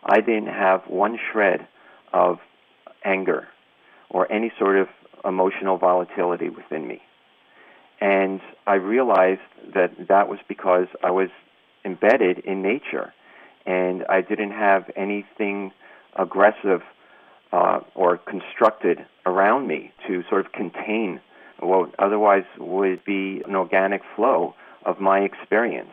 I 0.04 0.20
didn't 0.20 0.46
have 0.46 0.82
one 0.86 1.18
shred 1.32 1.66
of 2.12 2.38
anger 3.04 3.48
or 4.08 4.30
any 4.30 4.52
sort 4.58 4.78
of 4.78 4.88
emotional 5.24 5.78
volatility 5.78 6.48
within 6.48 6.86
me. 6.86 7.02
And 8.00 8.40
I 8.66 8.74
realized 8.74 9.40
that 9.74 10.08
that 10.08 10.28
was 10.28 10.38
because 10.48 10.86
I 11.02 11.10
was 11.10 11.28
embedded 11.84 12.38
in 12.40 12.62
nature 12.62 13.12
and 13.66 14.04
I 14.08 14.20
didn't 14.20 14.52
have 14.52 14.90
anything 14.96 15.72
aggressive 16.18 16.80
uh, 17.52 17.80
or 17.94 18.18
constructed 18.18 18.98
around 19.24 19.66
me 19.66 19.92
to 20.06 20.22
sort 20.28 20.46
of 20.46 20.52
contain 20.52 21.20
what 21.60 21.94
otherwise 21.98 22.44
would 22.58 23.04
be 23.04 23.42
an 23.46 23.54
organic 23.54 24.02
flow 24.14 24.54
of 24.84 25.00
my 25.00 25.20
experience. 25.20 25.90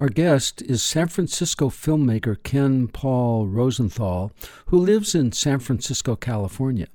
Our 0.00 0.08
guest 0.08 0.62
is 0.62 0.82
San 0.82 1.08
Francisco 1.08 1.70
filmmaker 1.70 2.40
Ken 2.42 2.88
Paul 2.88 3.46
Rosenthal, 3.46 4.32
who 4.66 4.78
lives 4.78 5.14
in 5.14 5.32
San 5.32 5.58
Francisco, 5.58 6.14
California. 6.14 6.86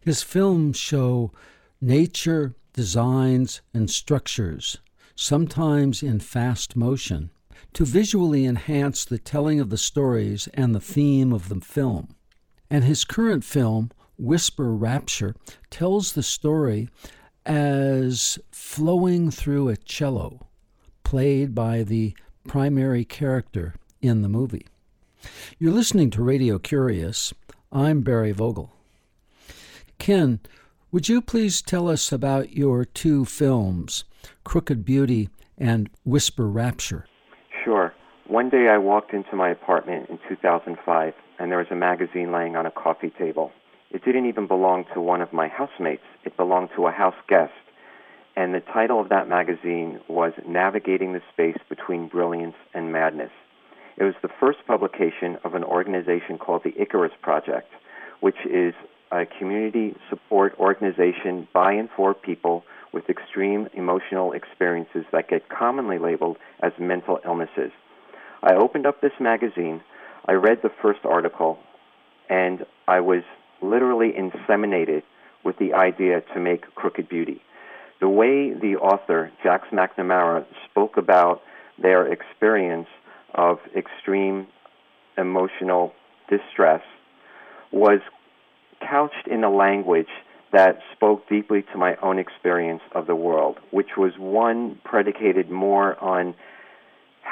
His 0.00 0.22
films 0.22 0.76
show 0.76 1.32
nature, 1.80 2.54
designs, 2.72 3.60
and 3.74 3.90
structures, 3.90 4.78
sometimes 5.14 6.02
in 6.02 6.20
fast 6.20 6.76
motion, 6.76 7.30
to 7.74 7.84
visually 7.84 8.44
enhance 8.44 9.04
the 9.04 9.18
telling 9.18 9.60
of 9.60 9.70
the 9.70 9.78
stories 9.78 10.48
and 10.54 10.74
the 10.74 10.80
theme 10.80 11.32
of 11.32 11.48
the 11.48 11.60
film. 11.60 12.14
And 12.68 12.84
his 12.84 13.04
current 13.04 13.44
film, 13.44 13.90
Whisper 14.18 14.74
Rapture 14.74 15.34
tells 15.70 16.12
the 16.12 16.22
story 16.22 16.88
as 17.46 18.38
flowing 18.50 19.30
through 19.30 19.68
a 19.68 19.76
cello, 19.76 20.46
played 21.04 21.54
by 21.54 21.82
the 21.82 22.14
primary 22.46 23.04
character 23.04 23.74
in 24.00 24.22
the 24.22 24.28
movie. 24.28 24.66
You're 25.58 25.72
listening 25.72 26.10
to 26.10 26.22
Radio 26.22 26.58
Curious. 26.58 27.34
I'm 27.72 28.00
Barry 28.00 28.32
Vogel. 28.32 28.72
Ken, 29.98 30.40
would 30.90 31.08
you 31.08 31.20
please 31.20 31.62
tell 31.62 31.88
us 31.88 32.10
about 32.10 32.52
your 32.56 32.84
two 32.84 33.24
films, 33.24 34.04
Crooked 34.44 34.84
Beauty 34.84 35.28
and 35.58 35.90
Whisper 36.04 36.48
Rapture? 36.48 37.06
One 38.30 38.48
day 38.48 38.68
I 38.68 38.78
walked 38.78 39.12
into 39.12 39.34
my 39.34 39.50
apartment 39.50 40.08
in 40.08 40.20
2005 40.28 41.14
and 41.40 41.50
there 41.50 41.58
was 41.58 41.66
a 41.72 41.74
magazine 41.74 42.30
laying 42.30 42.54
on 42.54 42.64
a 42.64 42.70
coffee 42.70 43.10
table. 43.18 43.50
It 43.90 44.04
didn't 44.04 44.26
even 44.26 44.46
belong 44.46 44.84
to 44.94 45.00
one 45.00 45.20
of 45.20 45.32
my 45.32 45.48
housemates. 45.48 46.04
It 46.22 46.36
belonged 46.36 46.68
to 46.76 46.86
a 46.86 46.92
house 46.92 47.16
guest. 47.26 47.50
And 48.36 48.54
the 48.54 48.60
title 48.60 49.00
of 49.00 49.08
that 49.08 49.28
magazine 49.28 49.98
was 50.06 50.32
Navigating 50.46 51.12
the 51.12 51.22
Space 51.32 51.56
Between 51.68 52.06
Brilliance 52.06 52.54
and 52.72 52.92
Madness. 52.92 53.32
It 53.96 54.04
was 54.04 54.14
the 54.22 54.30
first 54.38 54.60
publication 54.64 55.36
of 55.42 55.56
an 55.56 55.64
organization 55.64 56.38
called 56.38 56.62
the 56.62 56.80
Icarus 56.80 57.12
Project, 57.22 57.72
which 58.20 58.46
is 58.48 58.74
a 59.10 59.26
community 59.26 59.96
support 60.08 60.54
organization 60.60 61.48
by 61.52 61.72
and 61.72 61.88
for 61.96 62.14
people 62.14 62.62
with 62.92 63.10
extreme 63.10 63.68
emotional 63.74 64.30
experiences 64.30 65.04
that 65.10 65.28
get 65.28 65.48
commonly 65.48 65.98
labeled 65.98 66.36
as 66.62 66.70
mental 66.78 67.18
illnesses. 67.24 67.72
I 68.42 68.54
opened 68.54 68.86
up 68.86 69.00
this 69.00 69.12
magazine, 69.20 69.82
I 70.26 70.32
read 70.32 70.58
the 70.62 70.70
first 70.82 71.00
article, 71.04 71.58
and 72.28 72.64
I 72.88 73.00
was 73.00 73.22
literally 73.60 74.12
inseminated 74.12 75.02
with 75.44 75.58
the 75.58 75.74
idea 75.74 76.22
to 76.34 76.40
make 76.40 76.74
Crooked 76.74 77.08
Beauty. 77.08 77.42
The 78.00 78.08
way 78.08 78.52
the 78.52 78.76
author, 78.76 79.30
Jacks 79.42 79.68
McNamara, 79.72 80.46
spoke 80.70 80.96
about 80.96 81.42
their 81.80 82.10
experience 82.10 82.88
of 83.34 83.58
extreme 83.76 84.46
emotional 85.18 85.92
distress 86.28 86.82
was 87.72 88.00
couched 88.80 89.28
in 89.30 89.44
a 89.44 89.50
language 89.50 90.08
that 90.52 90.80
spoke 90.92 91.28
deeply 91.28 91.62
to 91.72 91.78
my 91.78 91.96
own 92.02 92.18
experience 92.18 92.82
of 92.92 93.06
the 93.06 93.14
world, 93.14 93.58
which 93.70 93.96
was 93.96 94.12
one 94.18 94.78
predicated 94.84 95.50
more 95.50 96.02
on 96.02 96.34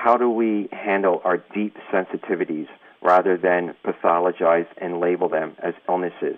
how 0.02 0.17
do 0.17 0.31
we 0.31 0.69
handle 0.71 1.21
our 1.25 1.38
deep 1.52 1.76
sensitivities 1.93 2.69
rather 3.02 3.37
than 3.37 3.75
pathologize 3.85 4.67
and 4.76 5.00
label 5.00 5.28
them 5.28 5.57
as 5.59 5.75
illnesses. 5.88 6.37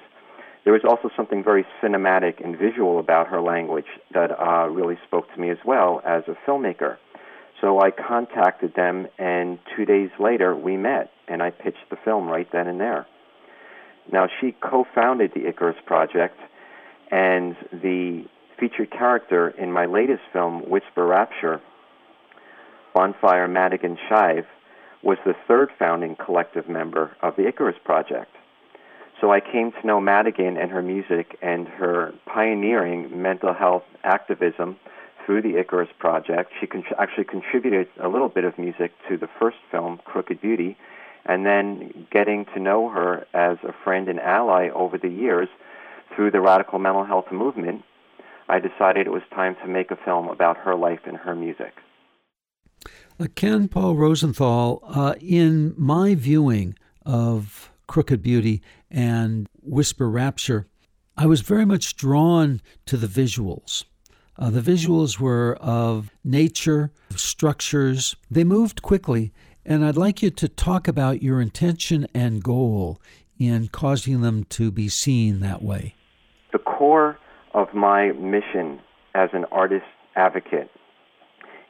There 0.64 0.73
was 0.73 0.83
also 0.88 1.11
something 1.14 1.45
very 1.45 1.67
cinematic 1.83 2.43
and 2.43 2.57
visual 2.59 2.99
about 2.99 3.29
her 3.29 3.40
language 3.40 3.87
that 4.12 4.31
uh, 4.31 4.69
really 4.69 4.97
spoke 5.07 5.33
to 5.35 5.40
me 5.40 5.50
as 5.50 5.59
well 5.64 6.00
as 6.07 6.23
a 6.26 6.37
filmmaker. 6.49 6.97
So 7.61 7.81
I 7.81 7.90
contacted 7.90 8.75
them, 8.75 9.07
and 9.19 9.59
two 9.76 9.85
days 9.85 10.11
later 10.19 10.57
we 10.57 10.79
met, 10.79 11.11
and 11.29 11.43
I 11.43 11.50
pitched 11.50 11.90
the 11.90 11.97
film 12.02 12.29
right 12.29 12.49
then 12.50 12.67
and 12.67 12.81
there. 12.81 13.07
Now, 14.11 14.26
she 14.40 14.52
co 14.52 14.87
founded 14.95 15.33
the 15.35 15.47
Icarus 15.47 15.76
Project, 15.85 16.38
and 17.11 17.57
the 17.71 18.25
featured 18.59 18.90
character 18.90 19.49
in 19.49 19.71
my 19.71 19.85
latest 19.85 20.23
film, 20.33 20.69
Whisper 20.69 21.07
Rapture, 21.07 21.61
Bonfire 22.95 23.49
Madigan 23.49 23.99
Shive, 24.09 24.47
was 25.03 25.19
the 25.25 25.35
third 25.49 25.71
founding 25.79 26.17
collective 26.17 26.69
member 26.69 27.17
of 27.23 27.37
the 27.37 27.47
Icarus 27.47 27.77
Project. 27.85 28.31
So 29.21 29.33
I 29.33 29.41
came 29.41 29.73
to 29.73 29.87
know 29.87 30.01
Madigan 30.01 30.57
and 30.57 30.71
her 30.71 30.83
music 30.83 31.39
and 31.43 31.69
her 31.69 32.13
pioneering 32.27 33.23
mental 33.23 33.53
health 33.53 33.85
activism 34.03 34.77
through 35.25 35.43
the 35.43 35.59
Icarus 35.59 35.91
Project. 35.99 36.53
She 36.59 36.67
con- 36.67 36.85
actually 36.99 37.25
contributed 37.25 37.89
a 38.03 38.09
little 38.09 38.29
bit 38.29 38.45
of 38.45 38.59
music 38.59 38.93
to 39.09 39.17
the 39.17 39.29
first 39.39 39.59
film, 39.71 40.01
Crooked 40.05 40.41
Beauty, 40.41 40.77
and 41.27 41.45
then 41.45 42.07
getting 42.11 42.47
to 42.47 42.61
know 42.61 42.89
her 42.89 43.27
as 43.35 43.59
a 43.63 43.75
friend 43.85 44.09
and 44.09 44.19
ally 44.21 44.71
over 44.71 44.97
the 44.97 45.09
years 45.09 45.49
through 46.15 46.31
the 46.31 46.41
radical 46.41 46.79
mental 46.79 47.05
health 47.05 47.31
movement, 47.31 47.85
I 48.49 48.59
decided 48.59 49.07
it 49.07 49.11
was 49.11 49.23
time 49.35 49.55
to 49.63 49.69
make 49.69 49.91
a 49.91 49.97
film 49.97 50.29
about 50.29 50.57
her 50.59 50.75
life 50.75 51.01
and 51.05 51.17
her 51.19 51.35
music. 51.35 51.75
Uh, 53.21 53.27
Ken 53.35 53.69
Paul 53.69 53.97
Rosenthal, 53.97 54.81
uh, 54.83 55.15
in 55.21 55.75
my 55.77 56.15
viewing 56.15 56.75
of 57.05 57.71
Crooked 57.87 58.23
Beauty 58.23 58.62
and 58.91 59.47
Whisper 59.62 60.09
Rapture, 60.09 60.67
I 61.19 61.27
was 61.27 61.43
very 61.43 61.67
much 61.67 61.97
drawn 61.97 62.62
to 62.87 62.97
the 62.97 63.07
visuals. 63.07 63.85
Uh, 64.39 64.49
the 64.49 64.62
visuals 64.62 65.19
were 65.21 65.59
of 65.61 66.11
nature, 66.25 66.93
structures. 67.15 68.17
They 68.31 68.43
moved 68.43 68.81
quickly, 68.81 69.35
and 69.67 69.85
I'd 69.85 69.99
like 69.99 70.23
you 70.23 70.31
to 70.31 70.49
talk 70.49 70.89
about 70.89 71.23
your 71.23 71.43
intention 71.43 72.07
and 72.15 72.43
goal 72.43 73.03
in 73.39 73.69
causing 73.69 74.23
them 74.23 74.45
to 74.45 74.71
be 74.71 74.89
seen 74.89 75.41
that 75.41 75.61
way. 75.62 75.95
The 76.53 76.59
core 76.59 77.19
of 77.53 77.75
my 77.75 78.12
mission 78.12 78.81
as 79.15 79.29
an 79.35 79.45
artist 79.53 79.85
advocate 80.17 80.71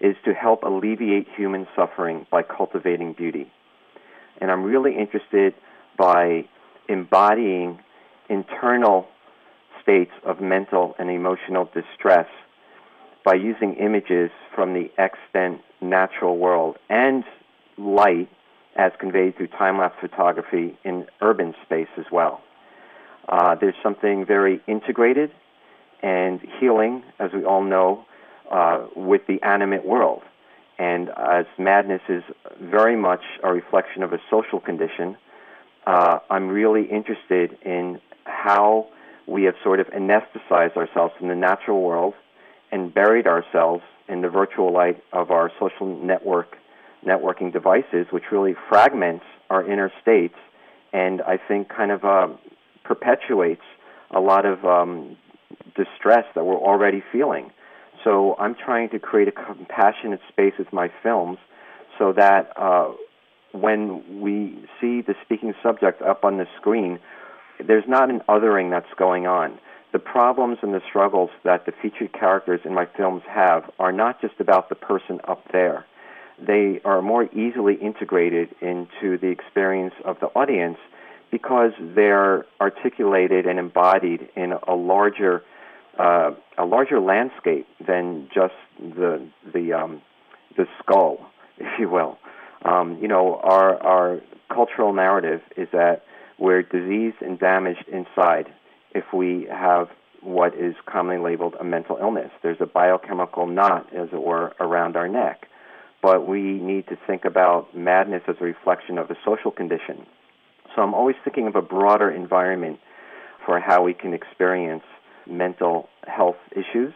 is 0.00 0.16
to 0.24 0.32
help 0.32 0.62
alleviate 0.62 1.26
human 1.36 1.66
suffering 1.76 2.26
by 2.30 2.42
cultivating 2.42 3.12
beauty. 3.12 3.50
And 4.40 4.50
I'm 4.50 4.62
really 4.64 4.96
interested 4.96 5.54
by 5.98 6.46
embodying 6.88 7.78
internal 8.28 9.06
states 9.82 10.12
of 10.24 10.40
mental 10.40 10.94
and 10.98 11.10
emotional 11.10 11.68
distress 11.74 12.26
by 13.24 13.34
using 13.34 13.74
images 13.74 14.30
from 14.54 14.72
the 14.72 14.90
extant 14.96 15.60
natural 15.80 16.38
world 16.38 16.76
and 16.88 17.24
light 17.76 18.28
as 18.76 18.92
conveyed 18.98 19.36
through 19.36 19.48
time 19.48 19.78
lapse 19.78 19.96
photography 20.00 20.78
in 20.84 21.06
urban 21.20 21.54
space 21.64 21.88
as 21.98 22.06
well. 22.10 22.40
Uh, 23.28 23.54
there's 23.60 23.74
something 23.82 24.24
very 24.24 24.60
integrated 24.66 25.30
and 26.02 26.40
healing, 26.58 27.02
as 27.18 27.30
we 27.32 27.44
all 27.44 27.62
know, 27.62 28.04
uh, 28.50 28.86
with 28.96 29.22
the 29.26 29.42
animate 29.42 29.84
world. 29.84 30.22
And 30.78 31.10
as 31.10 31.46
madness 31.58 32.00
is 32.08 32.22
very 32.60 32.96
much 32.96 33.22
a 33.42 33.52
reflection 33.52 34.02
of 34.02 34.12
a 34.12 34.18
social 34.30 34.60
condition, 34.60 35.16
uh, 35.86 36.18
I'm 36.30 36.48
really 36.48 36.84
interested 36.84 37.56
in 37.62 38.00
how 38.24 38.88
we 39.26 39.44
have 39.44 39.54
sort 39.62 39.80
of 39.80 39.88
anesthetized 39.88 40.76
ourselves 40.76 41.14
in 41.20 41.28
the 41.28 41.34
natural 41.34 41.82
world 41.82 42.14
and 42.72 42.92
buried 42.92 43.26
ourselves 43.26 43.82
in 44.08 44.22
the 44.22 44.28
virtual 44.28 44.72
light 44.72 45.02
of 45.12 45.30
our 45.30 45.50
social 45.58 45.86
network 45.86 46.56
networking 47.06 47.50
devices, 47.50 48.06
which 48.10 48.24
really 48.30 48.54
fragments 48.68 49.24
our 49.48 49.64
inner 49.66 49.90
states 50.02 50.34
and 50.92 51.22
I 51.22 51.36
think 51.36 51.68
kind 51.68 51.90
of 51.90 52.04
uh, 52.04 52.28
perpetuates 52.84 53.62
a 54.10 54.20
lot 54.20 54.44
of 54.44 54.64
um, 54.64 55.16
distress 55.76 56.24
that 56.34 56.44
we're 56.44 56.56
already 56.56 57.02
feeling. 57.12 57.52
So 58.04 58.36
I'm 58.38 58.54
trying 58.54 58.90
to 58.90 58.98
create 58.98 59.28
a 59.28 59.32
compassionate 59.32 60.20
space 60.28 60.54
with 60.58 60.72
my 60.72 60.90
films 61.02 61.38
so 61.98 62.12
that 62.14 62.52
uh, 62.56 62.92
when 63.52 64.20
we 64.20 64.64
see 64.80 65.02
the 65.02 65.14
speaking 65.24 65.54
subject 65.62 66.00
up 66.02 66.24
on 66.24 66.38
the 66.38 66.46
screen, 66.56 66.98
there's 67.66 67.84
not 67.86 68.10
an 68.10 68.20
othering 68.28 68.70
that's 68.70 68.92
going 68.96 69.26
on. 69.26 69.58
The 69.92 69.98
problems 69.98 70.58
and 70.62 70.72
the 70.72 70.80
struggles 70.88 71.30
that 71.44 71.66
the 71.66 71.72
featured 71.82 72.12
characters 72.12 72.60
in 72.64 72.74
my 72.74 72.86
films 72.96 73.22
have 73.28 73.70
are 73.78 73.92
not 73.92 74.20
just 74.20 74.34
about 74.38 74.68
the 74.68 74.76
person 74.76 75.20
up 75.26 75.42
there. 75.52 75.84
They 76.38 76.80
are 76.84 77.02
more 77.02 77.24
easily 77.34 77.74
integrated 77.74 78.54
into 78.62 79.18
the 79.18 79.28
experience 79.28 79.94
of 80.04 80.18
the 80.20 80.28
audience 80.28 80.78
because 81.30 81.72
they're 81.80 82.46
articulated 82.60 83.46
and 83.46 83.58
embodied 83.58 84.28
in 84.36 84.52
a 84.52 84.74
larger 84.74 85.42
uh, 85.98 86.30
a 86.58 86.64
larger 86.64 87.00
landscape 87.00 87.66
than 87.84 88.28
just 88.34 88.54
the 88.78 89.26
the 89.52 89.72
um, 89.72 90.02
the 90.56 90.66
skull, 90.80 91.30
if 91.58 91.78
you 91.78 91.88
will. 91.88 92.18
Um, 92.64 92.98
you 93.00 93.08
know, 93.08 93.40
our 93.42 93.82
our 93.82 94.20
cultural 94.52 94.92
narrative 94.92 95.40
is 95.56 95.68
that 95.72 96.02
we're 96.38 96.62
diseased 96.62 97.20
and 97.20 97.38
damaged 97.38 97.84
inside 97.88 98.52
if 98.94 99.04
we 99.12 99.46
have 99.50 99.88
what 100.22 100.54
is 100.54 100.74
commonly 100.86 101.22
labeled 101.22 101.54
a 101.58 101.64
mental 101.64 101.98
illness. 102.00 102.30
There's 102.42 102.60
a 102.60 102.66
biochemical 102.66 103.46
knot, 103.46 103.86
as 103.94 104.08
it 104.12 104.22
were, 104.22 104.52
around 104.60 104.96
our 104.96 105.08
neck. 105.08 105.46
But 106.02 106.26
we 106.26 106.40
need 106.40 106.88
to 106.88 106.96
think 107.06 107.24
about 107.24 107.76
madness 107.76 108.22
as 108.26 108.36
a 108.40 108.44
reflection 108.44 108.98
of 108.98 109.10
a 109.10 109.16
social 109.24 109.50
condition. 109.50 110.06
So 110.74 110.82
I'm 110.82 110.94
always 110.94 111.16
thinking 111.24 111.46
of 111.46 111.56
a 111.56 111.62
broader 111.62 112.10
environment 112.10 112.80
for 113.44 113.60
how 113.60 113.82
we 113.82 113.94
can 113.94 114.14
experience 114.14 114.84
mental 115.30 115.88
health 116.06 116.36
issues. 116.52 116.92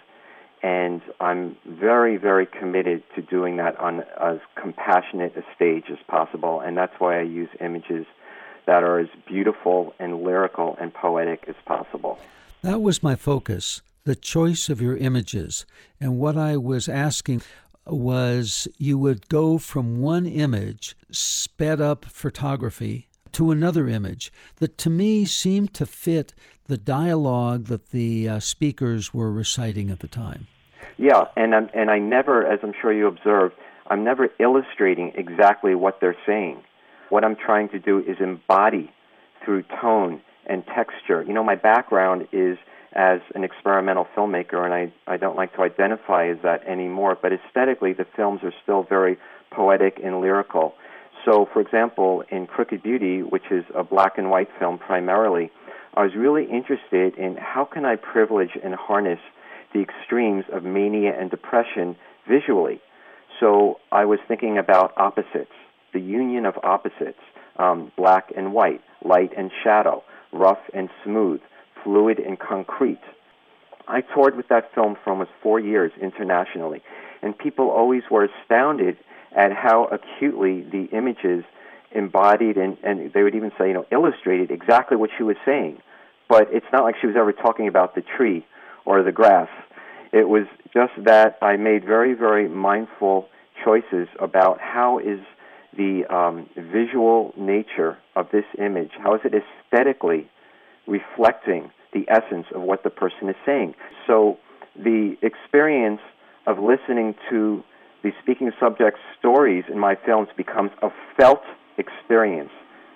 And 0.63 1.03
I'm 1.21 1.57
very, 1.67 2.17
very 2.17 2.47
committed 2.47 3.03
to 3.15 3.23
doing 3.23 3.59
that 3.59 3.79
on 3.79 4.03
as 4.21 4.39
compassionate 4.61 5.37
a 5.37 5.43
stage 5.55 5.85
as 5.91 5.99
possible. 6.09 6.61
And 6.61 6.77
that's 6.77 6.95
why 6.99 7.19
I 7.19 7.23
use 7.23 7.51
images 7.61 8.07
that 8.67 8.83
are 8.83 8.99
as 8.99 9.09
beautiful 9.27 9.95
and 9.99 10.23
lyrical 10.23 10.77
and 10.81 10.93
poetic 10.93 11.45
as 11.49 11.55
possible. 11.67 12.19
That 12.63 12.81
was 12.81 13.03
my 13.03 13.15
focus, 13.15 13.83
the 14.05 14.15
choice 14.15 14.71
of 14.71 14.81
your 14.81 14.97
images. 14.97 15.67
And 16.01 16.19
what 16.19 16.39
I 16.39 16.57
was 16.57 16.89
asking 16.89 17.43
was 17.87 18.67
you 18.79 18.97
would 18.97 19.29
go 19.29 19.59
from 19.59 20.01
one 20.01 20.25
image, 20.25 20.97
sped 21.11 21.81
up 21.81 22.07
photography, 22.07 23.09
to 23.35 23.51
another 23.51 23.89
image 23.89 24.33
that 24.57 24.79
to 24.79 24.91
me 24.91 25.25
seemed 25.25 25.75
to 25.75 25.87
fit 25.87 26.35
the 26.67 26.79
dialogue 26.79 27.67
that 27.67 27.91
the 27.91 28.29
uh, 28.29 28.41
speakers 28.41 29.13
were 29.13 29.31
reciting 29.31 29.91
at 29.91 30.01
the 30.01 30.09
time. 30.09 30.47
Yeah, 30.97 31.25
and 31.37 31.55
I'm, 31.55 31.69
and 31.75 31.91
I 31.91 31.99
never, 31.99 32.47
as 32.47 32.61
I'm 32.63 32.73
sure 32.81 32.93
you 32.93 33.07
observed, 33.07 33.55
I'm 33.89 34.05
never 34.05 34.29
illustrating 34.39 35.13
exactly 35.15 35.75
what 35.75 36.01
they're 36.01 36.17
saying. 36.27 36.63
What 37.11 37.25
I'm 37.25 37.37
trying 37.37 37.69
to 37.71 37.79
do 37.79 37.99
is 37.99 38.17
embody 38.21 38.91
through 39.45 39.65
tone 39.81 40.21
and 40.47 40.65
texture. 40.67 41.23
You 41.23 41.35
know, 41.35 41.45
my 41.45 41.55
background 41.55 42.29
is 42.33 42.57
as 42.95 43.21
an 43.35 43.43
experimental 43.45 44.07
filmmaker, 44.17 44.65
and 44.65 44.73
I, 44.73 44.93
I 45.13 45.17
don't 45.17 45.37
like 45.37 45.55
to 45.57 45.63
identify 45.63 46.29
as 46.29 46.39
that 46.43 46.65
anymore, 46.67 47.19
but 47.21 47.33
aesthetically, 47.33 47.93
the 47.93 48.07
films 48.17 48.41
are 48.45 48.53
still 48.63 48.85
very 48.85 49.19
poetic 49.51 50.01
and 50.03 50.21
lyrical. 50.21 50.75
So, 51.25 51.49
for 51.53 51.61
example, 51.61 52.23
in 52.31 52.47
Crooked 52.47 52.83
Beauty, 52.83 53.23
which 53.23 53.51
is 53.51 53.65
a 53.75 53.83
black 53.83 54.19
and 54.19 54.31
white 54.31 54.49
film 54.59 54.79
primarily, 54.79 55.51
I 55.95 56.03
was 56.03 56.13
really 56.15 56.45
interested 56.45 57.17
in 57.17 57.37
how 57.37 57.65
can 57.65 57.85
I 57.85 57.97
privilege 57.97 58.51
and 58.63 58.75
harness 58.75 59.21
the 59.73 59.81
extremes 59.81 60.45
of 60.53 60.65
mania 60.65 61.19
and 61.19 61.31
depression 61.31 61.97
visually. 62.29 62.81
So 63.41 63.79
I 63.91 64.05
was 64.05 64.19
thinking 64.29 64.59
about 64.59 64.93
opposites, 64.97 65.53
the 65.93 66.01
union 66.01 66.47
of 66.47 66.55
opposites, 66.63 67.19
um, 67.59 67.91
black 67.97 68.33
and 68.37 68.53
white, 68.53 68.81
light 69.05 69.31
and 69.37 69.51
shadow, 69.63 70.03
rough 70.33 70.59
and 70.73 70.89
smooth, 71.05 71.41
fluid 71.83 72.19
and 72.19 72.39
concrete. 72.39 73.01
I 73.87 74.01
toured 74.01 74.37
with 74.37 74.49
that 74.49 74.75
film 74.75 74.97
for 75.03 75.11
almost 75.11 75.31
four 75.43 75.61
years 75.61 75.93
internationally, 76.01 76.83
and 77.23 77.37
people 77.37 77.71
always 77.71 78.03
were 78.11 78.25
astounded 78.25 78.97
at 79.35 79.53
how 79.53 79.87
acutely 79.87 80.63
the 80.63 80.89
images 80.97 81.45
embodied 81.93 82.57
and, 82.57 82.77
and 82.83 83.13
they 83.13 83.23
would 83.23 83.35
even 83.35 83.53
say, 83.59 83.69
you 83.69 83.75
know, 83.75 83.87
illustrated 83.91 84.51
exactly 84.51 84.97
what 84.97 85.11
she 85.17 85.23
was 85.23 85.37
saying. 85.45 85.79
But 86.29 86.49
it's 86.51 86.67
not 86.73 86.85
like 86.85 86.97
she 87.01 87.07
was 87.07 87.17
ever 87.17 87.33
talking 87.33 87.69
about 87.69 87.95
the 87.95 88.03
tree 88.03 88.47
or 88.85 89.03
the 89.03 89.13
grass. 89.13 89.49
It 90.13 90.29
was 90.29 90.47
just 90.73 90.93
that 91.05 91.39
I 91.43 91.57
made 91.57 91.85
very, 91.85 92.15
very 92.15 92.49
mindful 92.49 93.29
choices 93.65 94.09
about 94.21 94.61
how 94.61 94.99
is 94.99 95.21
the 95.77 96.05
um, 96.09 96.49
visual 96.57 97.35
nature 97.37 97.99
of 98.17 98.29
this 98.31 98.45
image, 98.59 98.91
how 98.99 99.15
is 99.15 99.21
it 99.25 99.35
aesthetically 99.35 100.29
reflecting 100.87 101.71
the 101.95 102.05
essence 102.09 102.47
of 102.55 102.63
what 102.63 102.83
the 102.83 102.91
person 102.91 103.29
is 103.29 103.37
saying. 103.47 103.75
So 104.07 104.39
the 104.77 105.17
experience 105.23 106.01
of 106.47 106.59
listening 106.59 107.15
to 107.31 107.63
the 108.05 108.13
speaking 108.23 108.53
subject 108.61 108.99
stories 109.19 109.65
in 109.73 109.79
my 109.79 109.97
films 110.07 110.29
becomes 110.37 110.71
a 110.83 110.91
felt 111.17 111.43
experience 111.79 112.51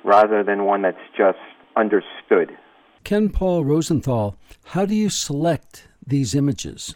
rather 0.04 0.44
than 0.44 0.66
one 0.66 0.82
that's 0.82 0.98
just 1.16 1.38
understood. 1.76 2.56
Ken 3.04 3.30
Paul 3.30 3.64
Rosenthal, 3.64 4.36
how 4.66 4.84
do 4.84 4.94
you 4.94 5.08
select 5.08 5.88
these 6.06 6.34
images? 6.34 6.94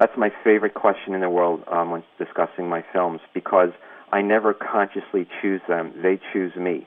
That's 0.00 0.16
my 0.18 0.30
favorite 0.42 0.74
question 0.74 1.14
in 1.14 1.20
the 1.20 1.30
world 1.30 1.62
um, 1.70 1.92
when 1.92 2.02
discussing 2.18 2.68
my 2.68 2.84
films 2.92 3.20
because 3.32 3.70
I 4.12 4.22
never 4.22 4.52
consciously 4.52 5.28
choose 5.40 5.60
them. 5.68 5.92
They 6.02 6.18
choose 6.32 6.56
me. 6.56 6.86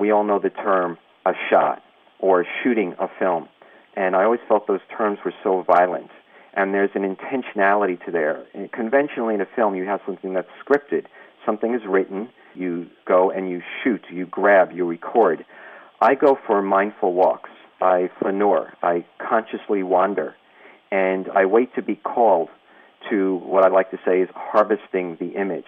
We 0.00 0.10
all 0.10 0.24
know 0.24 0.38
the 0.38 0.50
term 0.50 0.96
a 1.26 1.32
shot 1.50 1.82
or 2.18 2.46
shooting 2.62 2.94
a 2.98 3.08
film. 3.18 3.48
And 3.94 4.16
I 4.16 4.24
always 4.24 4.40
felt 4.48 4.66
those 4.66 4.80
terms 4.96 5.18
were 5.22 5.34
so 5.42 5.64
violent. 5.66 6.08
And 6.54 6.74
there's 6.74 6.90
an 6.94 7.02
intentionality 7.02 8.04
to 8.04 8.10
there. 8.10 8.44
And 8.54 8.70
conventionally 8.70 9.34
in 9.34 9.40
a 9.40 9.46
film, 9.56 9.74
you 9.74 9.84
have 9.84 10.00
something 10.04 10.34
that's 10.34 10.48
scripted. 10.64 11.06
Something 11.46 11.74
is 11.74 11.80
written, 11.88 12.28
you 12.54 12.88
go 13.06 13.30
and 13.30 13.50
you 13.50 13.62
shoot, 13.82 14.02
you 14.10 14.26
grab, 14.26 14.72
you 14.72 14.84
record. 14.84 15.44
I 16.00 16.14
go 16.14 16.38
for 16.46 16.62
mindful 16.62 17.14
walks. 17.14 17.50
I 17.80 18.10
flaneur. 18.20 18.74
I 18.82 19.04
consciously 19.18 19.82
wander. 19.82 20.36
And 20.90 21.28
I 21.34 21.46
wait 21.46 21.74
to 21.74 21.82
be 21.82 21.96
called 21.96 22.48
to 23.10 23.36
what 23.36 23.64
I 23.64 23.68
like 23.68 23.90
to 23.90 23.98
say 24.04 24.20
is 24.20 24.28
harvesting 24.34 25.16
the 25.18 25.40
image. 25.40 25.64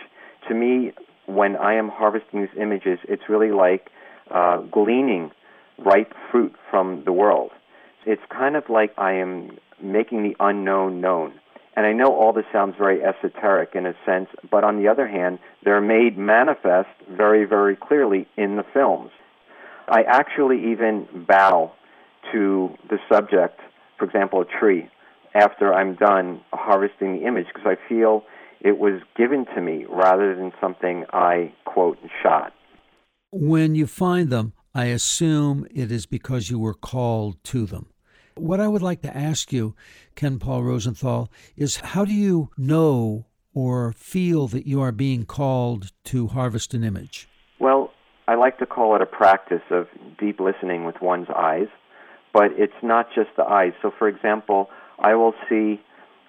To 0.49 0.55
me, 0.55 0.93
when 1.27 1.57
I 1.57 1.75
am 1.75 1.89
harvesting 1.89 2.43
these 2.43 2.61
images, 2.61 2.99
it's 3.09 3.23
really 3.29 3.51
like 3.51 3.91
uh, 4.31 4.59
gleaning 4.59 5.31
ripe 5.79 6.13
fruit 6.31 6.55
from 6.71 7.05
the 7.05 7.13
world. 7.13 7.51
It's 8.07 8.23
kind 8.29 8.55
of 8.55 8.65
like 8.69 8.93
I 8.99 9.15
am 9.15 9.57
making 9.85 10.23
the 10.23 10.37
unknown 10.41 11.01
known. 11.01 11.35
And 11.77 11.87
I 11.87 11.93
know 11.93 12.15
all 12.15 12.33
this 12.33 12.45
sounds 12.53 12.77
very 12.79 13.01
esoteric 13.03 13.71
in 13.75 13.85
a 13.87 13.95
sense, 14.07 14.29
but 14.51 14.63
on 14.63 14.81
the 14.81 14.89
other 14.89 15.09
hand, 15.09 15.39
they're 15.65 15.81
made 15.81 16.17
manifest 16.17 16.89
very, 17.11 17.45
very 17.45 17.77
clearly 17.77 18.29
in 18.37 18.57
the 18.57 18.65
films. 18.73 19.11
I 19.89 20.03
actually 20.03 20.73
even 20.73 21.09
bow 21.29 21.73
to 22.33 22.71
the 22.89 22.99
subject, 23.11 23.61
for 23.99 24.05
example, 24.05 24.41
a 24.41 24.45
tree, 24.45 24.89
after 25.35 25.75
I'm 25.75 25.97
done 25.97 26.41
harvesting 26.53 27.19
the 27.19 27.27
image 27.27 27.47
because 27.53 27.67
I 27.67 27.89
feel 27.89 28.23
it 28.61 28.79
was 28.79 29.03
given 29.17 29.45
to 29.55 29.61
me 29.61 29.85
rather 29.89 30.35
than 30.35 30.53
something 30.61 31.05
I, 31.13 31.53
quote, 31.65 31.99
and 32.01 32.11
shot. 32.23 32.53
When 33.33 33.75
you 33.75 33.87
find 33.87 34.31
them, 34.31 34.53
I 34.75 34.87
assume 34.87 35.67
it 35.75 35.91
is 35.91 36.07
because 36.07 36.51
you 36.51 36.59
were 36.59 36.75
called 36.75 37.43
to 37.45 37.67
them. 37.67 37.87
What 38.37 38.59
I 38.59 38.67
would 38.67 38.83
like 38.83 39.03
to 39.03 39.17
ask 39.17 39.53
you, 39.53 39.77
Ken 40.17 40.41
Paul 40.41 40.65
Rosenthal, 40.65 41.31
is 41.57 41.77
how 41.77 42.05
do 42.05 42.13
you 42.13 42.51
know 42.59 43.27
or 43.55 43.93
feel 43.93 44.49
that 44.49 44.67
you 44.67 44.81
are 44.81 44.91
being 44.91 45.25
called 45.25 45.93
to 46.05 46.27
harvest 46.27 46.75
an 46.75 46.83
image? 46.83 47.29
Well, 47.61 47.93
I 48.27 48.35
like 48.35 48.59
to 48.59 48.67
call 48.67 48.97
it 48.97 49.03
a 49.03 49.07
practice 49.07 49.63
of 49.71 49.87
deep 50.19 50.41
listening 50.41 50.85
with 50.85 51.01
one's 51.01 51.29
eyes, 51.31 51.69
but 52.33 52.51
it's 52.57 52.73
not 52.83 53.07
just 53.15 53.31
the 53.37 53.45
eyes. 53.45 53.73
So, 53.81 53.93
for 53.97 54.09
example, 54.09 54.69
I 54.99 55.15
will 55.15 55.35
see 55.49 55.81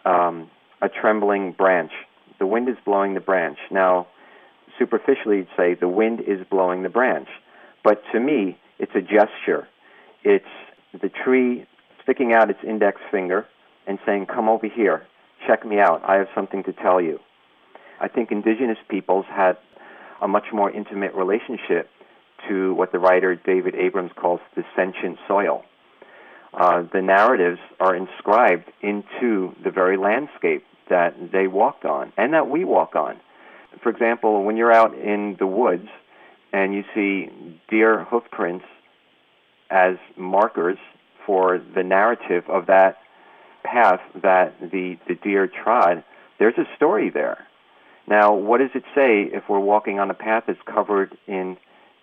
um, 0.06 0.52
a 0.84 0.90
trembling 0.90 1.54
branch. 1.54 1.92
The 2.38 2.46
wind 2.46 2.70
is 2.70 2.76
blowing 2.86 3.16
the 3.16 3.20
branch. 3.20 3.58
Now, 3.72 4.08
superficially, 4.78 5.38
you'd 5.38 5.48
say 5.58 5.74
the 5.74 5.88
wind 5.88 6.20
is 6.22 6.46
blowing 6.52 6.84
the 6.84 6.90
branch. 6.90 7.30
But 7.84 8.04
to 8.14 8.20
me, 8.20 8.60
it's 8.78 8.92
a 8.94 9.02
gesture. 9.02 9.68
It's 10.24 10.46
the 10.94 11.10
tree 11.10 11.66
sticking 12.06 12.32
out 12.34 12.50
its 12.50 12.60
index 12.66 13.02
finger 13.12 13.46
and 13.86 14.00
saying, 14.06 14.28
Come 14.28 14.48
over 14.48 14.68
here, 14.68 15.06
check 15.46 15.66
me 15.66 15.80
out, 15.80 16.02
I 16.08 16.16
have 16.16 16.28
something 16.34 16.64
to 16.64 16.74
tell 16.74 17.02
you. 17.02 17.20
I 18.00 18.08
think 18.08 18.32
indigenous 18.32 18.78
peoples 18.90 19.26
had 19.30 19.58
a 20.22 20.28
much 20.28 20.46
more 20.54 20.72
intimate 20.72 21.14
relationship 21.14 21.90
to 22.48 22.74
what 22.76 22.92
the 22.92 23.00
writer 23.00 23.36
David 23.36 23.76
Abrams 23.76 24.12
calls 24.16 24.40
the 24.56 24.64
sentient 24.76 25.18
soil. 25.28 25.64
Uh, 26.54 26.84
the 26.94 27.02
narratives 27.02 27.60
are 27.80 27.96
inscribed 27.96 28.72
into 28.82 29.54
the 29.64 29.72
very 29.72 29.98
landscape 29.98 30.64
that 30.90 31.14
they 31.32 31.48
walked 31.48 31.86
on 31.86 32.14
and 32.18 32.34
that 32.34 32.50
we 32.50 32.64
walk 32.64 32.96
on. 32.96 33.20
For 33.84 33.90
example, 33.90 34.44
when 34.44 34.56
you're 34.56 34.72
out 34.72 34.94
in 34.94 35.36
the 35.38 35.48
woods 35.48 35.88
and 36.54 36.74
you 36.74 36.84
see 36.94 37.60
deer 37.70 38.06
hoof 38.06 38.24
prints 38.32 38.66
as 39.70 39.98
markers 40.16 40.78
for 41.26 41.62
the 41.76 41.84
narrative 41.84 42.44
of 42.50 42.68
that 42.68 42.98
path 43.64 44.02
that 44.22 44.60
the, 44.60 44.98
the 45.08 45.16
deer 45.16 45.48
trod, 45.48 46.04
there's 46.40 46.58
a 46.58 46.66
story 46.76 47.10
there. 47.10 47.46
Now, 48.08 48.34
what 48.34 48.60
does 48.60 48.70
it 48.76 48.84
say 48.94 49.24
if 49.24 49.44
we're 49.50 49.60
walking 49.60 50.00
on 50.00 50.12
a 50.12 50.14
path 50.14 50.44
that's 50.48 50.60
covered 50.66 51.18
in, 51.28 51.58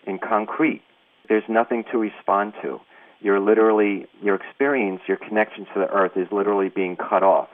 in 0.06 0.18
concrete? 0.18 0.82
There's 1.28 1.44
nothing 1.48 1.84
to 1.92 1.98
respond 1.98 2.54
to. 2.62 2.80
You're 3.20 3.38
literally, 3.38 4.06
your 4.20 4.34
experience, 4.34 5.02
your 5.06 5.16
connection 5.16 5.64
to 5.66 5.80
the 5.80 5.88
earth 5.88 6.16
is 6.16 6.26
literally 6.32 6.68
being 6.68 6.96
cut 6.96 7.22
off. 7.22 7.48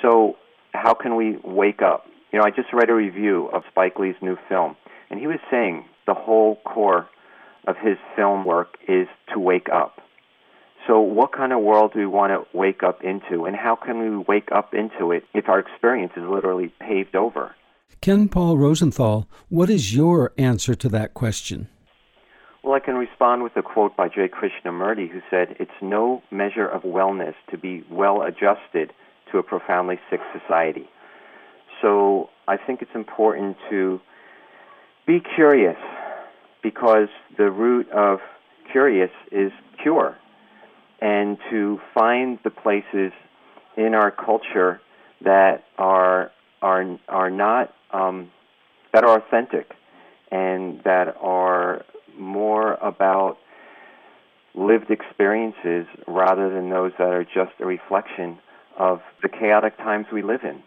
So, 0.00 0.36
how 0.72 0.94
can 0.94 1.16
we 1.16 1.38
wake 1.44 1.82
up? 1.82 2.06
You 2.32 2.38
know, 2.38 2.44
I 2.44 2.50
just 2.50 2.72
read 2.72 2.88
a 2.88 2.94
review 2.94 3.48
of 3.52 3.62
Spike 3.70 3.98
Lee's 3.98 4.16
new 4.22 4.36
film, 4.48 4.76
and 5.10 5.20
he 5.20 5.26
was 5.26 5.38
saying 5.50 5.84
the 6.06 6.14
whole 6.14 6.56
core 6.64 7.08
of 7.66 7.76
his 7.76 7.98
film 8.14 8.44
work 8.44 8.76
is 8.88 9.06
to 9.32 9.38
wake 9.38 9.68
up. 9.72 10.00
So, 10.86 11.00
what 11.00 11.32
kind 11.32 11.52
of 11.52 11.62
world 11.62 11.92
do 11.94 11.98
we 11.98 12.06
want 12.06 12.30
to 12.32 12.56
wake 12.56 12.82
up 12.84 13.02
into, 13.02 13.44
and 13.44 13.56
how 13.56 13.74
can 13.74 13.98
we 13.98 14.24
wake 14.28 14.50
up 14.52 14.72
into 14.72 15.10
it 15.10 15.24
if 15.34 15.48
our 15.48 15.58
experience 15.58 16.12
is 16.16 16.22
literally 16.22 16.72
paved 16.80 17.16
over? 17.16 17.56
Ken 18.00 18.28
Paul 18.28 18.56
Rosenthal, 18.56 19.28
what 19.48 19.68
is 19.68 19.94
your 19.94 20.32
answer 20.38 20.76
to 20.76 20.88
that 20.90 21.12
question? 21.12 21.68
Well, 22.62 22.74
I 22.74 22.80
can 22.80 22.94
respond 22.94 23.42
with 23.42 23.56
a 23.56 23.62
quote 23.62 23.96
by 23.96 24.08
J. 24.08 24.28
Krishnamurti, 24.28 25.10
who 25.10 25.20
said, 25.28 25.56
It's 25.58 25.70
no 25.82 26.22
measure 26.30 26.68
of 26.68 26.82
wellness 26.82 27.34
to 27.50 27.58
be 27.58 27.84
well 27.90 28.22
adjusted 28.22 28.92
to 29.32 29.38
a 29.38 29.42
profoundly 29.42 29.98
sick 30.08 30.20
society. 30.38 30.88
So, 31.82 32.30
I 32.46 32.56
think 32.56 32.80
it's 32.80 32.94
important 32.94 33.56
to 33.70 34.00
be 35.04 35.20
curious 35.34 35.76
because 36.62 37.08
the 37.36 37.50
root 37.50 37.90
of 37.90 38.20
curious 38.70 39.10
is 39.32 39.50
cure. 39.82 40.16
And 41.00 41.38
to 41.50 41.78
find 41.94 42.38
the 42.42 42.50
places 42.50 43.12
in 43.76 43.94
our 43.94 44.10
culture 44.10 44.80
that 45.22 45.64
are 45.78 46.30
are 46.62 46.98
are 47.08 47.30
not 47.30 47.74
um, 47.92 48.30
that 48.92 49.04
are 49.04 49.18
authentic 49.18 49.72
and 50.30 50.80
that 50.84 51.16
are 51.20 51.84
more 52.18 52.74
about 52.74 53.36
lived 54.54 54.90
experiences 54.90 55.86
rather 56.06 56.52
than 56.52 56.70
those 56.70 56.92
that 56.98 57.08
are 57.08 57.24
just 57.24 57.52
a 57.60 57.66
reflection 57.66 58.38
of 58.78 59.00
the 59.22 59.28
chaotic 59.28 59.76
times 59.76 60.06
we 60.12 60.22
live 60.22 60.40
in. 60.42 60.62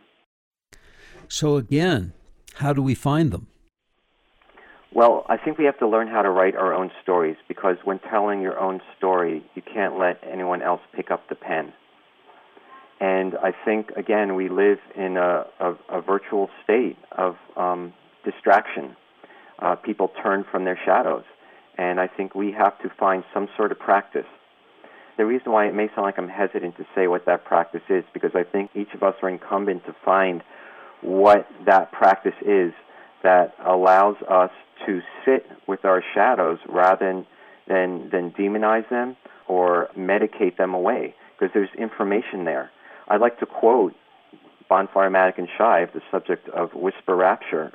So 1.27 1.57
again, 1.57 2.13
how 2.55 2.73
do 2.73 2.81
we 2.81 2.95
find 2.95 3.31
them? 3.31 3.47
Well, 4.91 5.23
I 5.29 5.37
think 5.37 5.59
we 5.59 5.65
have 5.65 5.77
to 5.79 5.87
learn 5.87 6.07
how 6.07 6.23
to 6.23 6.29
write 6.29 6.55
our 6.55 6.73
own 6.73 6.89
stories 7.03 7.37
because 7.47 7.77
when 7.83 7.99
telling 7.99 8.41
your 8.41 8.59
own 8.59 8.81
story, 8.97 9.43
you 9.53 9.61
can't 9.61 9.99
let 9.99 10.19
anyone 10.23 10.63
else 10.63 10.81
pick 10.93 11.11
up 11.11 11.29
the 11.29 11.35
pen. 11.35 11.73
And 12.99 13.35
I 13.35 13.53
think, 13.65 13.91
again, 13.91 14.35
we 14.35 14.49
live 14.49 14.79
in 14.95 15.15
a, 15.15 15.45
a, 15.59 15.73
a 15.89 16.01
virtual 16.01 16.49
state 16.63 16.97
of 17.11 17.35
um, 17.55 17.93
distraction. 18.25 18.95
Uh, 19.59 19.75
people 19.75 20.11
turn 20.21 20.43
from 20.51 20.65
their 20.65 20.79
shadows. 20.85 21.23
And 21.77 21.99
I 21.99 22.07
think 22.07 22.33
we 22.33 22.51
have 22.51 22.77
to 22.81 22.89
find 22.99 23.23
some 23.33 23.47
sort 23.55 23.71
of 23.71 23.79
practice. 23.79 24.25
The 25.17 25.25
reason 25.25 25.51
why 25.51 25.67
it 25.67 25.75
may 25.75 25.87
sound 25.89 26.01
like 26.01 26.17
I'm 26.17 26.27
hesitant 26.27 26.77
to 26.77 26.85
say 26.95 27.07
what 27.07 27.25
that 27.25 27.45
practice 27.45 27.83
is, 27.89 28.03
because 28.13 28.31
I 28.33 28.43
think 28.43 28.71
each 28.73 28.93
of 28.93 29.03
us 29.03 29.15
are 29.21 29.29
incumbent 29.29 29.85
to 29.85 29.95
find 30.03 30.41
what 31.01 31.47
that 31.65 31.91
practice 31.91 32.33
is 32.41 32.73
that 33.23 33.53
allows 33.65 34.15
us 34.29 34.51
to 34.85 35.01
sit 35.25 35.45
with 35.67 35.85
our 35.85 36.03
shadows 36.13 36.59
rather 36.67 37.05
than, 37.05 37.25
than, 37.67 38.09
than 38.09 38.31
demonize 38.31 38.87
them 38.89 39.17
or 39.47 39.89
medicate 39.97 40.57
them 40.57 40.73
away, 40.73 41.15
because 41.37 41.53
there's 41.53 41.69
information 41.77 42.45
there. 42.45 42.71
I'd 43.07 43.21
like 43.21 43.39
to 43.39 43.45
quote 43.45 43.93
Bonfire 44.69 45.09
Madigan 45.09 45.47
Shive, 45.57 45.91
the 45.93 46.01
subject 46.11 46.47
of 46.49 46.73
Whisper 46.73 47.15
Rapture. 47.15 47.71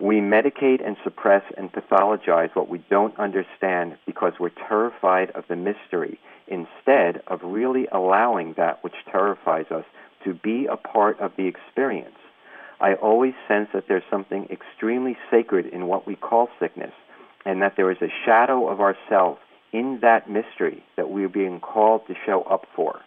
We 0.00 0.16
medicate 0.16 0.84
and 0.84 0.96
suppress 1.04 1.42
and 1.56 1.72
pathologize 1.72 2.54
what 2.54 2.68
we 2.68 2.78
don't 2.90 3.16
understand 3.18 3.98
because 4.06 4.32
we're 4.40 4.50
terrified 4.68 5.30
of 5.32 5.44
the 5.48 5.56
mystery 5.56 6.18
instead 6.46 7.22
of 7.26 7.40
really 7.42 7.86
allowing 7.92 8.54
that 8.56 8.82
which 8.82 8.94
terrifies 9.10 9.66
us 9.70 9.84
to 10.24 10.34
be 10.34 10.66
a 10.66 10.76
part 10.76 11.20
of 11.20 11.32
the 11.36 11.46
experience. 11.46 12.16
I 12.82 12.94
always 12.94 13.34
sense 13.46 13.68
that 13.74 13.84
there's 13.86 14.02
something 14.10 14.48
extremely 14.50 15.16
sacred 15.30 15.66
in 15.66 15.86
what 15.86 16.04
we 16.04 16.16
call 16.16 16.48
sickness, 16.58 16.92
and 17.44 17.62
that 17.62 17.74
there 17.76 17.92
is 17.92 17.98
a 18.02 18.08
shadow 18.26 18.68
of 18.68 18.80
ourselves 18.80 19.38
in 19.72 20.00
that 20.02 20.28
mystery 20.28 20.82
that 20.96 21.08
we 21.08 21.24
are 21.24 21.28
being 21.28 21.60
called 21.60 22.02
to 22.08 22.14
show 22.26 22.42
up 22.42 22.66
for. 22.74 23.00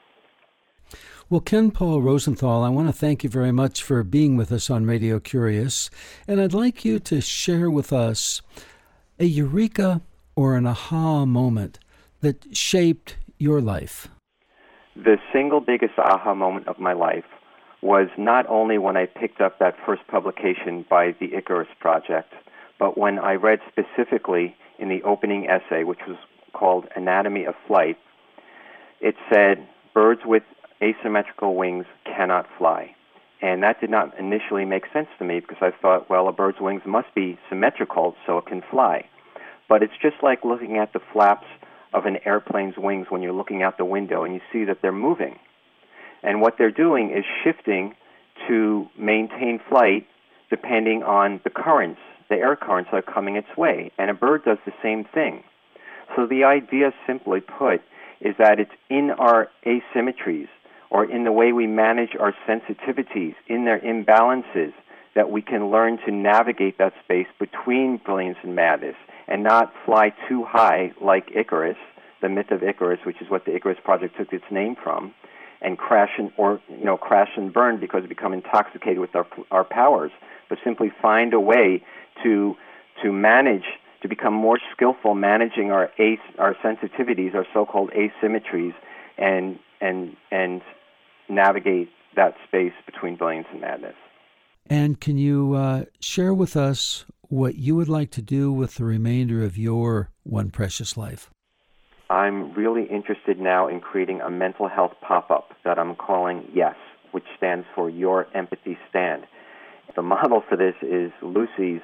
Well, 1.29 1.41
Ken 1.41 1.71
Paul 1.71 2.01
Rosenthal, 2.01 2.63
I 2.63 2.69
want 2.69 2.87
to 2.87 2.93
thank 2.93 3.23
you 3.23 3.29
very 3.29 3.51
much 3.51 3.83
for 3.83 4.01
being 4.03 4.37
with 4.37 4.51
us 4.51 4.69
on 4.69 4.85
Radio 4.85 5.19
Curious. 5.19 5.89
And 6.25 6.39
I'd 6.39 6.53
like 6.53 6.85
you 6.85 6.99
to 6.99 7.19
share 7.19 7.69
with 7.69 7.91
us 7.91 8.41
a 9.19 9.25
eureka 9.25 10.01
or 10.37 10.55
an 10.55 10.67
aha 10.67 11.25
moment 11.25 11.79
that 12.21 12.55
shaped 12.55 13.17
your 13.37 13.59
life. 13.59 14.07
The 14.95 15.17
single 15.33 15.59
biggest 15.59 15.93
aha 15.97 16.33
moment 16.33 16.67
of 16.69 16.79
my 16.79 16.93
life 16.93 17.25
was 17.81 18.07
not 18.17 18.47
only 18.47 18.77
when 18.77 18.97
I 18.97 19.05
picked 19.05 19.41
up 19.41 19.59
that 19.59 19.75
first 19.85 20.07
publication 20.07 20.85
by 20.89 21.15
the 21.19 21.35
Icarus 21.35 21.67
Project, 21.79 22.33
but 22.79 22.97
when 22.97 23.19
I 23.19 23.33
read 23.33 23.59
specifically 23.69 24.55
in 24.79 24.89
the 24.89 25.03
opening 25.03 25.47
essay, 25.47 25.83
which 25.83 25.99
was 26.07 26.17
called 26.53 26.85
Anatomy 26.95 27.45
of 27.45 27.55
Flight, 27.67 27.97
it 29.01 29.15
said, 29.31 29.67
Birds 29.93 30.21
with 30.25 30.43
asymmetrical 30.81 31.55
wings 31.55 31.85
cannot 32.05 32.47
fly. 32.57 32.95
And 33.41 33.63
that 33.63 33.79
did 33.79 33.89
not 33.89 34.17
initially 34.17 34.65
make 34.65 34.83
sense 34.91 35.07
to 35.19 35.25
me 35.25 35.39
because 35.39 35.57
I 35.61 35.71
thought, 35.81 36.09
well, 36.09 36.27
a 36.27 36.31
bird's 36.31 36.59
wings 36.59 36.81
must 36.85 37.13
be 37.13 37.37
symmetrical 37.49 38.15
so 38.25 38.37
it 38.37 38.45
can 38.45 38.61
fly. 38.69 39.07
But 39.69 39.83
it's 39.83 39.93
just 40.01 40.15
like 40.23 40.43
looking 40.43 40.77
at 40.77 40.93
the 40.93 40.99
flaps 41.13 41.47
of 41.93 42.05
an 42.05 42.17
airplane's 42.25 42.75
wings 42.77 43.07
when 43.09 43.21
you're 43.21 43.33
looking 43.33 43.63
out 43.63 43.77
the 43.77 43.85
window 43.85 44.23
and 44.23 44.33
you 44.33 44.41
see 44.51 44.65
that 44.65 44.79
they're 44.81 44.91
moving. 44.91 45.39
And 46.25 46.41
what 46.41 46.55
they're 46.57 46.71
doing 46.71 47.11
is 47.11 47.23
shifting 47.43 47.95
to 48.47 48.87
maintain 48.97 49.59
flight 49.69 50.07
depending 50.49 51.03
on 51.03 51.39
the 51.43 51.49
currents, 51.49 52.01
the 52.29 52.35
air 52.35 52.55
currents 52.55 52.89
that 52.91 52.97
are 52.97 53.13
coming 53.13 53.35
its 53.35 53.55
way. 53.55 53.91
And 53.97 54.09
a 54.09 54.13
bird 54.13 54.43
does 54.43 54.57
the 54.65 54.73
same 54.81 55.05
thing. 55.05 55.43
So 56.15 56.25
the 56.25 56.43
idea, 56.43 56.91
simply 57.05 57.41
put, 57.41 57.81
is 58.21 58.35
that 58.39 58.59
it's 58.59 58.71
in 58.89 59.11
our 59.11 59.49
asymmetries 59.65 60.47
or 60.89 61.05
in 61.05 61.23
the 61.25 61.31
way 61.31 61.51
we 61.51 61.67
manage 61.67 62.15
our 62.19 62.33
sensitivities, 62.47 63.35
in 63.47 63.65
their 63.65 63.79
imbalances, 63.79 64.73
that 65.13 65.29
we 65.29 65.41
can 65.41 65.69
learn 65.71 65.97
to 66.05 66.11
navigate 66.11 66.77
that 66.77 66.93
space 67.03 67.27
between 67.39 67.97
brilliance 67.97 68.37
and 68.43 68.55
madness 68.55 68.95
and 69.27 69.43
not 69.43 69.73
fly 69.85 70.13
too 70.27 70.43
high 70.43 70.91
like 71.01 71.31
Icarus, 71.35 71.77
the 72.21 72.29
myth 72.29 72.51
of 72.51 72.63
Icarus, 72.63 72.99
which 73.05 73.21
is 73.21 73.29
what 73.29 73.45
the 73.45 73.55
Icarus 73.55 73.77
project 73.83 74.17
took 74.17 74.33
its 74.33 74.45
name 74.51 74.75
from, 74.81 75.13
and 75.61 75.77
crash 75.77 76.11
and 76.17 76.31
or 76.37 76.61
you 76.69 76.85
know 76.85 76.97
crash 76.97 77.29
and 77.37 77.53
burn 77.53 77.79
because 77.79 78.01
we 78.01 78.07
become 78.07 78.33
intoxicated 78.33 78.99
with 78.99 79.15
our 79.15 79.27
our 79.51 79.63
powers, 79.63 80.11
but 80.49 80.57
simply 80.63 80.91
find 81.01 81.33
a 81.33 81.39
way 81.39 81.83
to 82.23 82.55
to 83.03 83.11
manage 83.11 83.65
to 84.01 84.07
become 84.07 84.33
more 84.33 84.59
skillful 84.71 85.15
managing 85.15 85.71
our 85.71 85.85
as, 85.99 86.19
our 86.37 86.55
sensitivities, 86.55 87.33
our 87.33 87.45
so-called 87.53 87.91
asymmetries, 87.91 88.73
and 89.17 89.59
and 89.81 90.15
and 90.31 90.61
navigate 91.29 91.89
that 92.15 92.35
space 92.47 92.73
between 92.85 93.15
brilliance 93.15 93.47
and 93.51 93.61
madness. 93.61 93.95
And 94.67 94.99
can 94.99 95.17
you 95.17 95.53
uh, 95.53 95.85
share 95.99 96.33
with 96.33 96.55
us 96.55 97.05
what 97.21 97.55
you 97.55 97.75
would 97.75 97.89
like 97.89 98.11
to 98.11 98.21
do 98.21 98.51
with 98.51 98.75
the 98.75 98.85
remainder 98.85 99.43
of 99.43 99.57
your 99.57 100.09
one 100.23 100.49
precious 100.49 100.97
life? 100.97 101.29
I'm 102.09 102.53
really 102.53 102.83
interested 102.83 103.39
now 103.39 103.67
in 103.67 103.79
creating 103.79 104.21
a 104.21 104.29
mental 104.29 104.67
health 104.67 104.93
pop 105.01 105.31
up 105.31 105.55
that 105.63 105.79
I'm 105.79 105.95
calling 105.95 106.47
YES, 106.53 106.75
which 107.11 107.23
stands 107.35 107.65
for 107.73 107.89
Your 107.89 108.27
Empathy 108.35 108.77
Stand. 108.89 109.25
The 109.95 110.03
model 110.03 110.43
for 110.47 110.55
this 110.55 110.75
is 110.83 111.11
Lucy's 111.23 111.81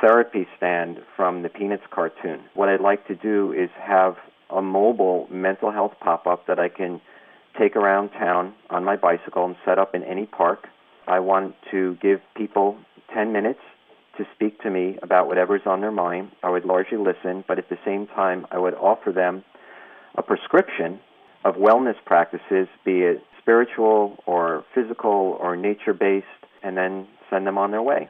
therapy 0.00 0.46
stand 0.56 0.98
from 1.16 1.42
the 1.42 1.48
Peanuts 1.48 1.84
cartoon. 1.90 2.40
What 2.52 2.68
I'd 2.68 2.80
like 2.80 3.06
to 3.06 3.14
do 3.14 3.52
is 3.52 3.70
have 3.80 4.16
a 4.50 4.60
mobile 4.60 5.28
mental 5.30 5.70
health 5.70 5.94
pop 6.00 6.26
up 6.26 6.46
that 6.46 6.58
I 6.58 6.68
can 6.68 7.00
take 7.58 7.74
around 7.74 8.10
town 8.10 8.52
on 8.68 8.84
my 8.84 8.96
bicycle 8.96 9.46
and 9.46 9.56
set 9.64 9.78
up 9.78 9.94
in 9.94 10.02
any 10.02 10.26
park. 10.26 10.66
I 11.06 11.20
want 11.20 11.54
to 11.70 11.96
give 12.02 12.20
people 12.36 12.76
10 13.14 13.32
minutes 13.32 13.60
to 14.16 14.24
speak 14.34 14.60
to 14.62 14.70
me 14.70 14.98
about 15.02 15.26
whatever's 15.26 15.62
on 15.66 15.80
their 15.80 15.90
mind. 15.90 16.30
I 16.42 16.50
would 16.50 16.64
largely 16.64 16.98
listen, 16.98 17.44
but 17.46 17.58
at 17.58 17.68
the 17.68 17.78
same 17.84 18.06
time, 18.06 18.46
I 18.50 18.58
would 18.58 18.74
offer 18.74 19.12
them 19.12 19.44
a 20.16 20.22
prescription 20.22 21.00
of 21.44 21.56
wellness 21.56 21.96
practices, 22.04 22.68
be 22.84 23.02
it 23.02 23.22
spiritual 23.40 24.16
or 24.26 24.64
physical 24.74 25.36
or 25.40 25.56
nature 25.56 25.92
based, 25.92 26.26
and 26.62 26.76
then 26.76 27.06
send 27.30 27.46
them 27.46 27.58
on 27.58 27.70
their 27.70 27.82
way. 27.82 28.08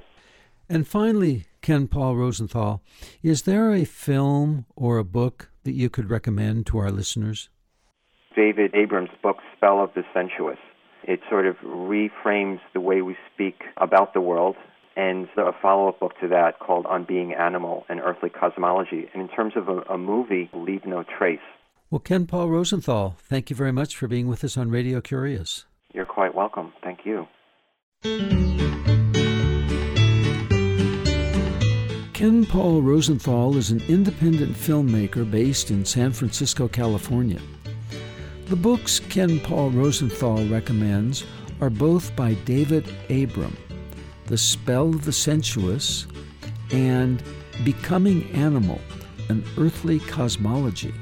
And 0.69 0.87
finally, 0.87 1.47
Ken 1.61 1.89
Paul 1.89 2.17
Rosenthal, 2.17 2.83
is 3.23 3.43
there 3.43 3.73
a 3.73 3.85
film 3.85 4.67
or 4.77 4.99
a 4.99 5.05
book 5.05 5.51
that 5.65 5.73
you 5.73 5.91
could 5.91 6.09
recommend 6.09 6.67
to 6.67 6.79
our 6.79 6.91
listeners? 6.91 7.49
David 8.37 8.75
Abram's 8.75 9.11
book, 9.23 9.39
Spell 9.57 9.83
of 9.83 9.91
the 9.95 10.05
Sensuous. 10.13 10.59
It 11.03 11.21
sort 11.29 11.47
of 11.47 11.57
reframes 11.57 12.61
the 12.73 12.81
way 12.81 13.03
we 13.03 13.17
speak 13.33 13.63
about 13.77 14.15
the 14.15 14.21
world 14.21 14.57
and 14.97 15.29
a 15.37 15.53
follow 15.61 15.89
up 15.89 16.01
book 16.01 16.13
to 16.21 16.29
that 16.29 16.59
called 16.59 16.87
On 16.87 17.05
Being 17.05 17.33
Animal 17.33 17.85
and 17.89 18.01
Earthly 18.01 18.31
Cosmology. 18.31 19.09
And 19.13 19.23
in 19.23 19.29
terms 19.29 19.55
of 19.57 19.69
a, 19.69 19.81
a 19.83 19.99
movie, 19.99 20.51
Leave 20.53 20.85
No 20.85 21.05
Trace. 21.05 21.39
Well, 21.91 21.99
Ken 21.99 22.27
Paul 22.27 22.49
Rosenthal, 22.49 23.17
thank 23.21 23.51
you 23.51 23.57
very 23.57 23.73
much 23.73 23.97
for 23.97 24.09
being 24.09 24.27
with 24.27 24.43
us 24.45 24.57
on 24.57 24.71
Radio 24.71 25.01
Curious. 25.01 25.65
You're 25.93 26.07
quite 26.07 26.35
welcome. 26.35 26.73
Thank 26.83 27.01
you. 27.05 27.27
Ken 32.13 32.47
Paul 32.47 32.83
Rosenthal 32.83 33.57
is 33.57 33.71
an 33.71 33.83
independent 33.89 34.57
filmmaker 34.57 35.29
based 35.29 35.71
in 35.71 35.85
San 35.85 36.13
Francisco, 36.13 36.69
California. 36.69 37.41
The 38.47 38.57
books 38.57 39.01
Ken 39.01 39.41
Paul 39.41 39.71
Rosenthal 39.71 40.47
recommends 40.47 41.25
are 41.61 41.71
both 41.71 42.15
by 42.17 42.35
David 42.45 42.87
Abram 43.11 43.57
The 44.27 44.39
Spell 44.39 44.89
of 44.89 45.05
the 45.05 45.13
Sensuous 45.13 46.07
and 46.71 47.23
Becoming 47.63 48.31
Animal 48.31 48.81
An 49.29 49.45
Earthly 49.59 50.01
Cosmology. 50.01 50.95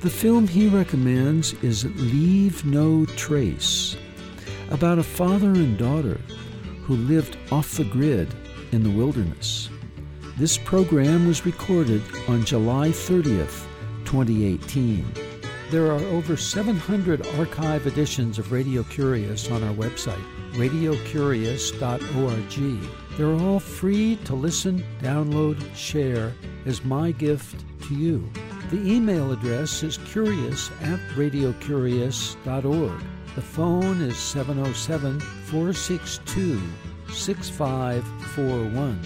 The 0.00 0.08
film 0.08 0.48
he 0.48 0.68
recommends 0.68 1.52
is 1.62 1.84
Leave 1.84 2.64
No 2.64 3.04
Trace, 3.04 3.96
about 4.70 4.98
a 4.98 5.02
father 5.02 5.48
and 5.50 5.76
daughter 5.76 6.18
who 6.84 6.96
lived 6.96 7.36
off 7.52 7.76
the 7.76 7.84
grid 7.84 8.34
in 8.72 8.82
the 8.82 8.90
wilderness. 8.90 9.68
This 10.38 10.56
program 10.56 11.26
was 11.26 11.44
recorded 11.44 12.02
on 12.28 12.44
July 12.44 12.88
30th, 12.88 13.66
2018. 14.06 15.23
There 15.74 15.90
are 15.90 15.98
over 15.98 16.36
700 16.36 17.26
archive 17.36 17.88
editions 17.88 18.38
of 18.38 18.52
Radio 18.52 18.84
Curious 18.84 19.50
on 19.50 19.64
our 19.64 19.74
website, 19.74 20.22
radiocurious.org. 20.52 23.18
They're 23.18 23.34
all 23.44 23.58
free 23.58 24.14
to 24.24 24.36
listen, 24.36 24.84
download, 25.02 25.74
share 25.74 26.32
as 26.64 26.84
my 26.84 27.10
gift 27.10 27.64
to 27.88 27.94
you. 27.96 28.30
The 28.70 28.88
email 28.88 29.32
address 29.32 29.82
is 29.82 29.98
curious 29.98 30.70
at 30.82 31.00
radiocurious.org. 31.16 33.02
The 33.34 33.42
phone 33.42 34.00
is 34.00 34.16
707 34.16 35.18
462 35.18 36.62
6541. 37.12 39.00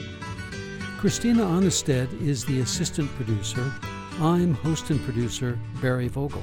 Christina 0.99 1.45
Aanestad 1.45 2.13
is 2.21 2.45
the 2.45 2.61
assistant 2.61 3.09
producer. 3.17 3.73
I'm 4.21 4.53
host 4.53 4.91
and 4.91 5.03
producer 5.03 5.59
Barry 5.81 6.09
Vogel. 6.09 6.43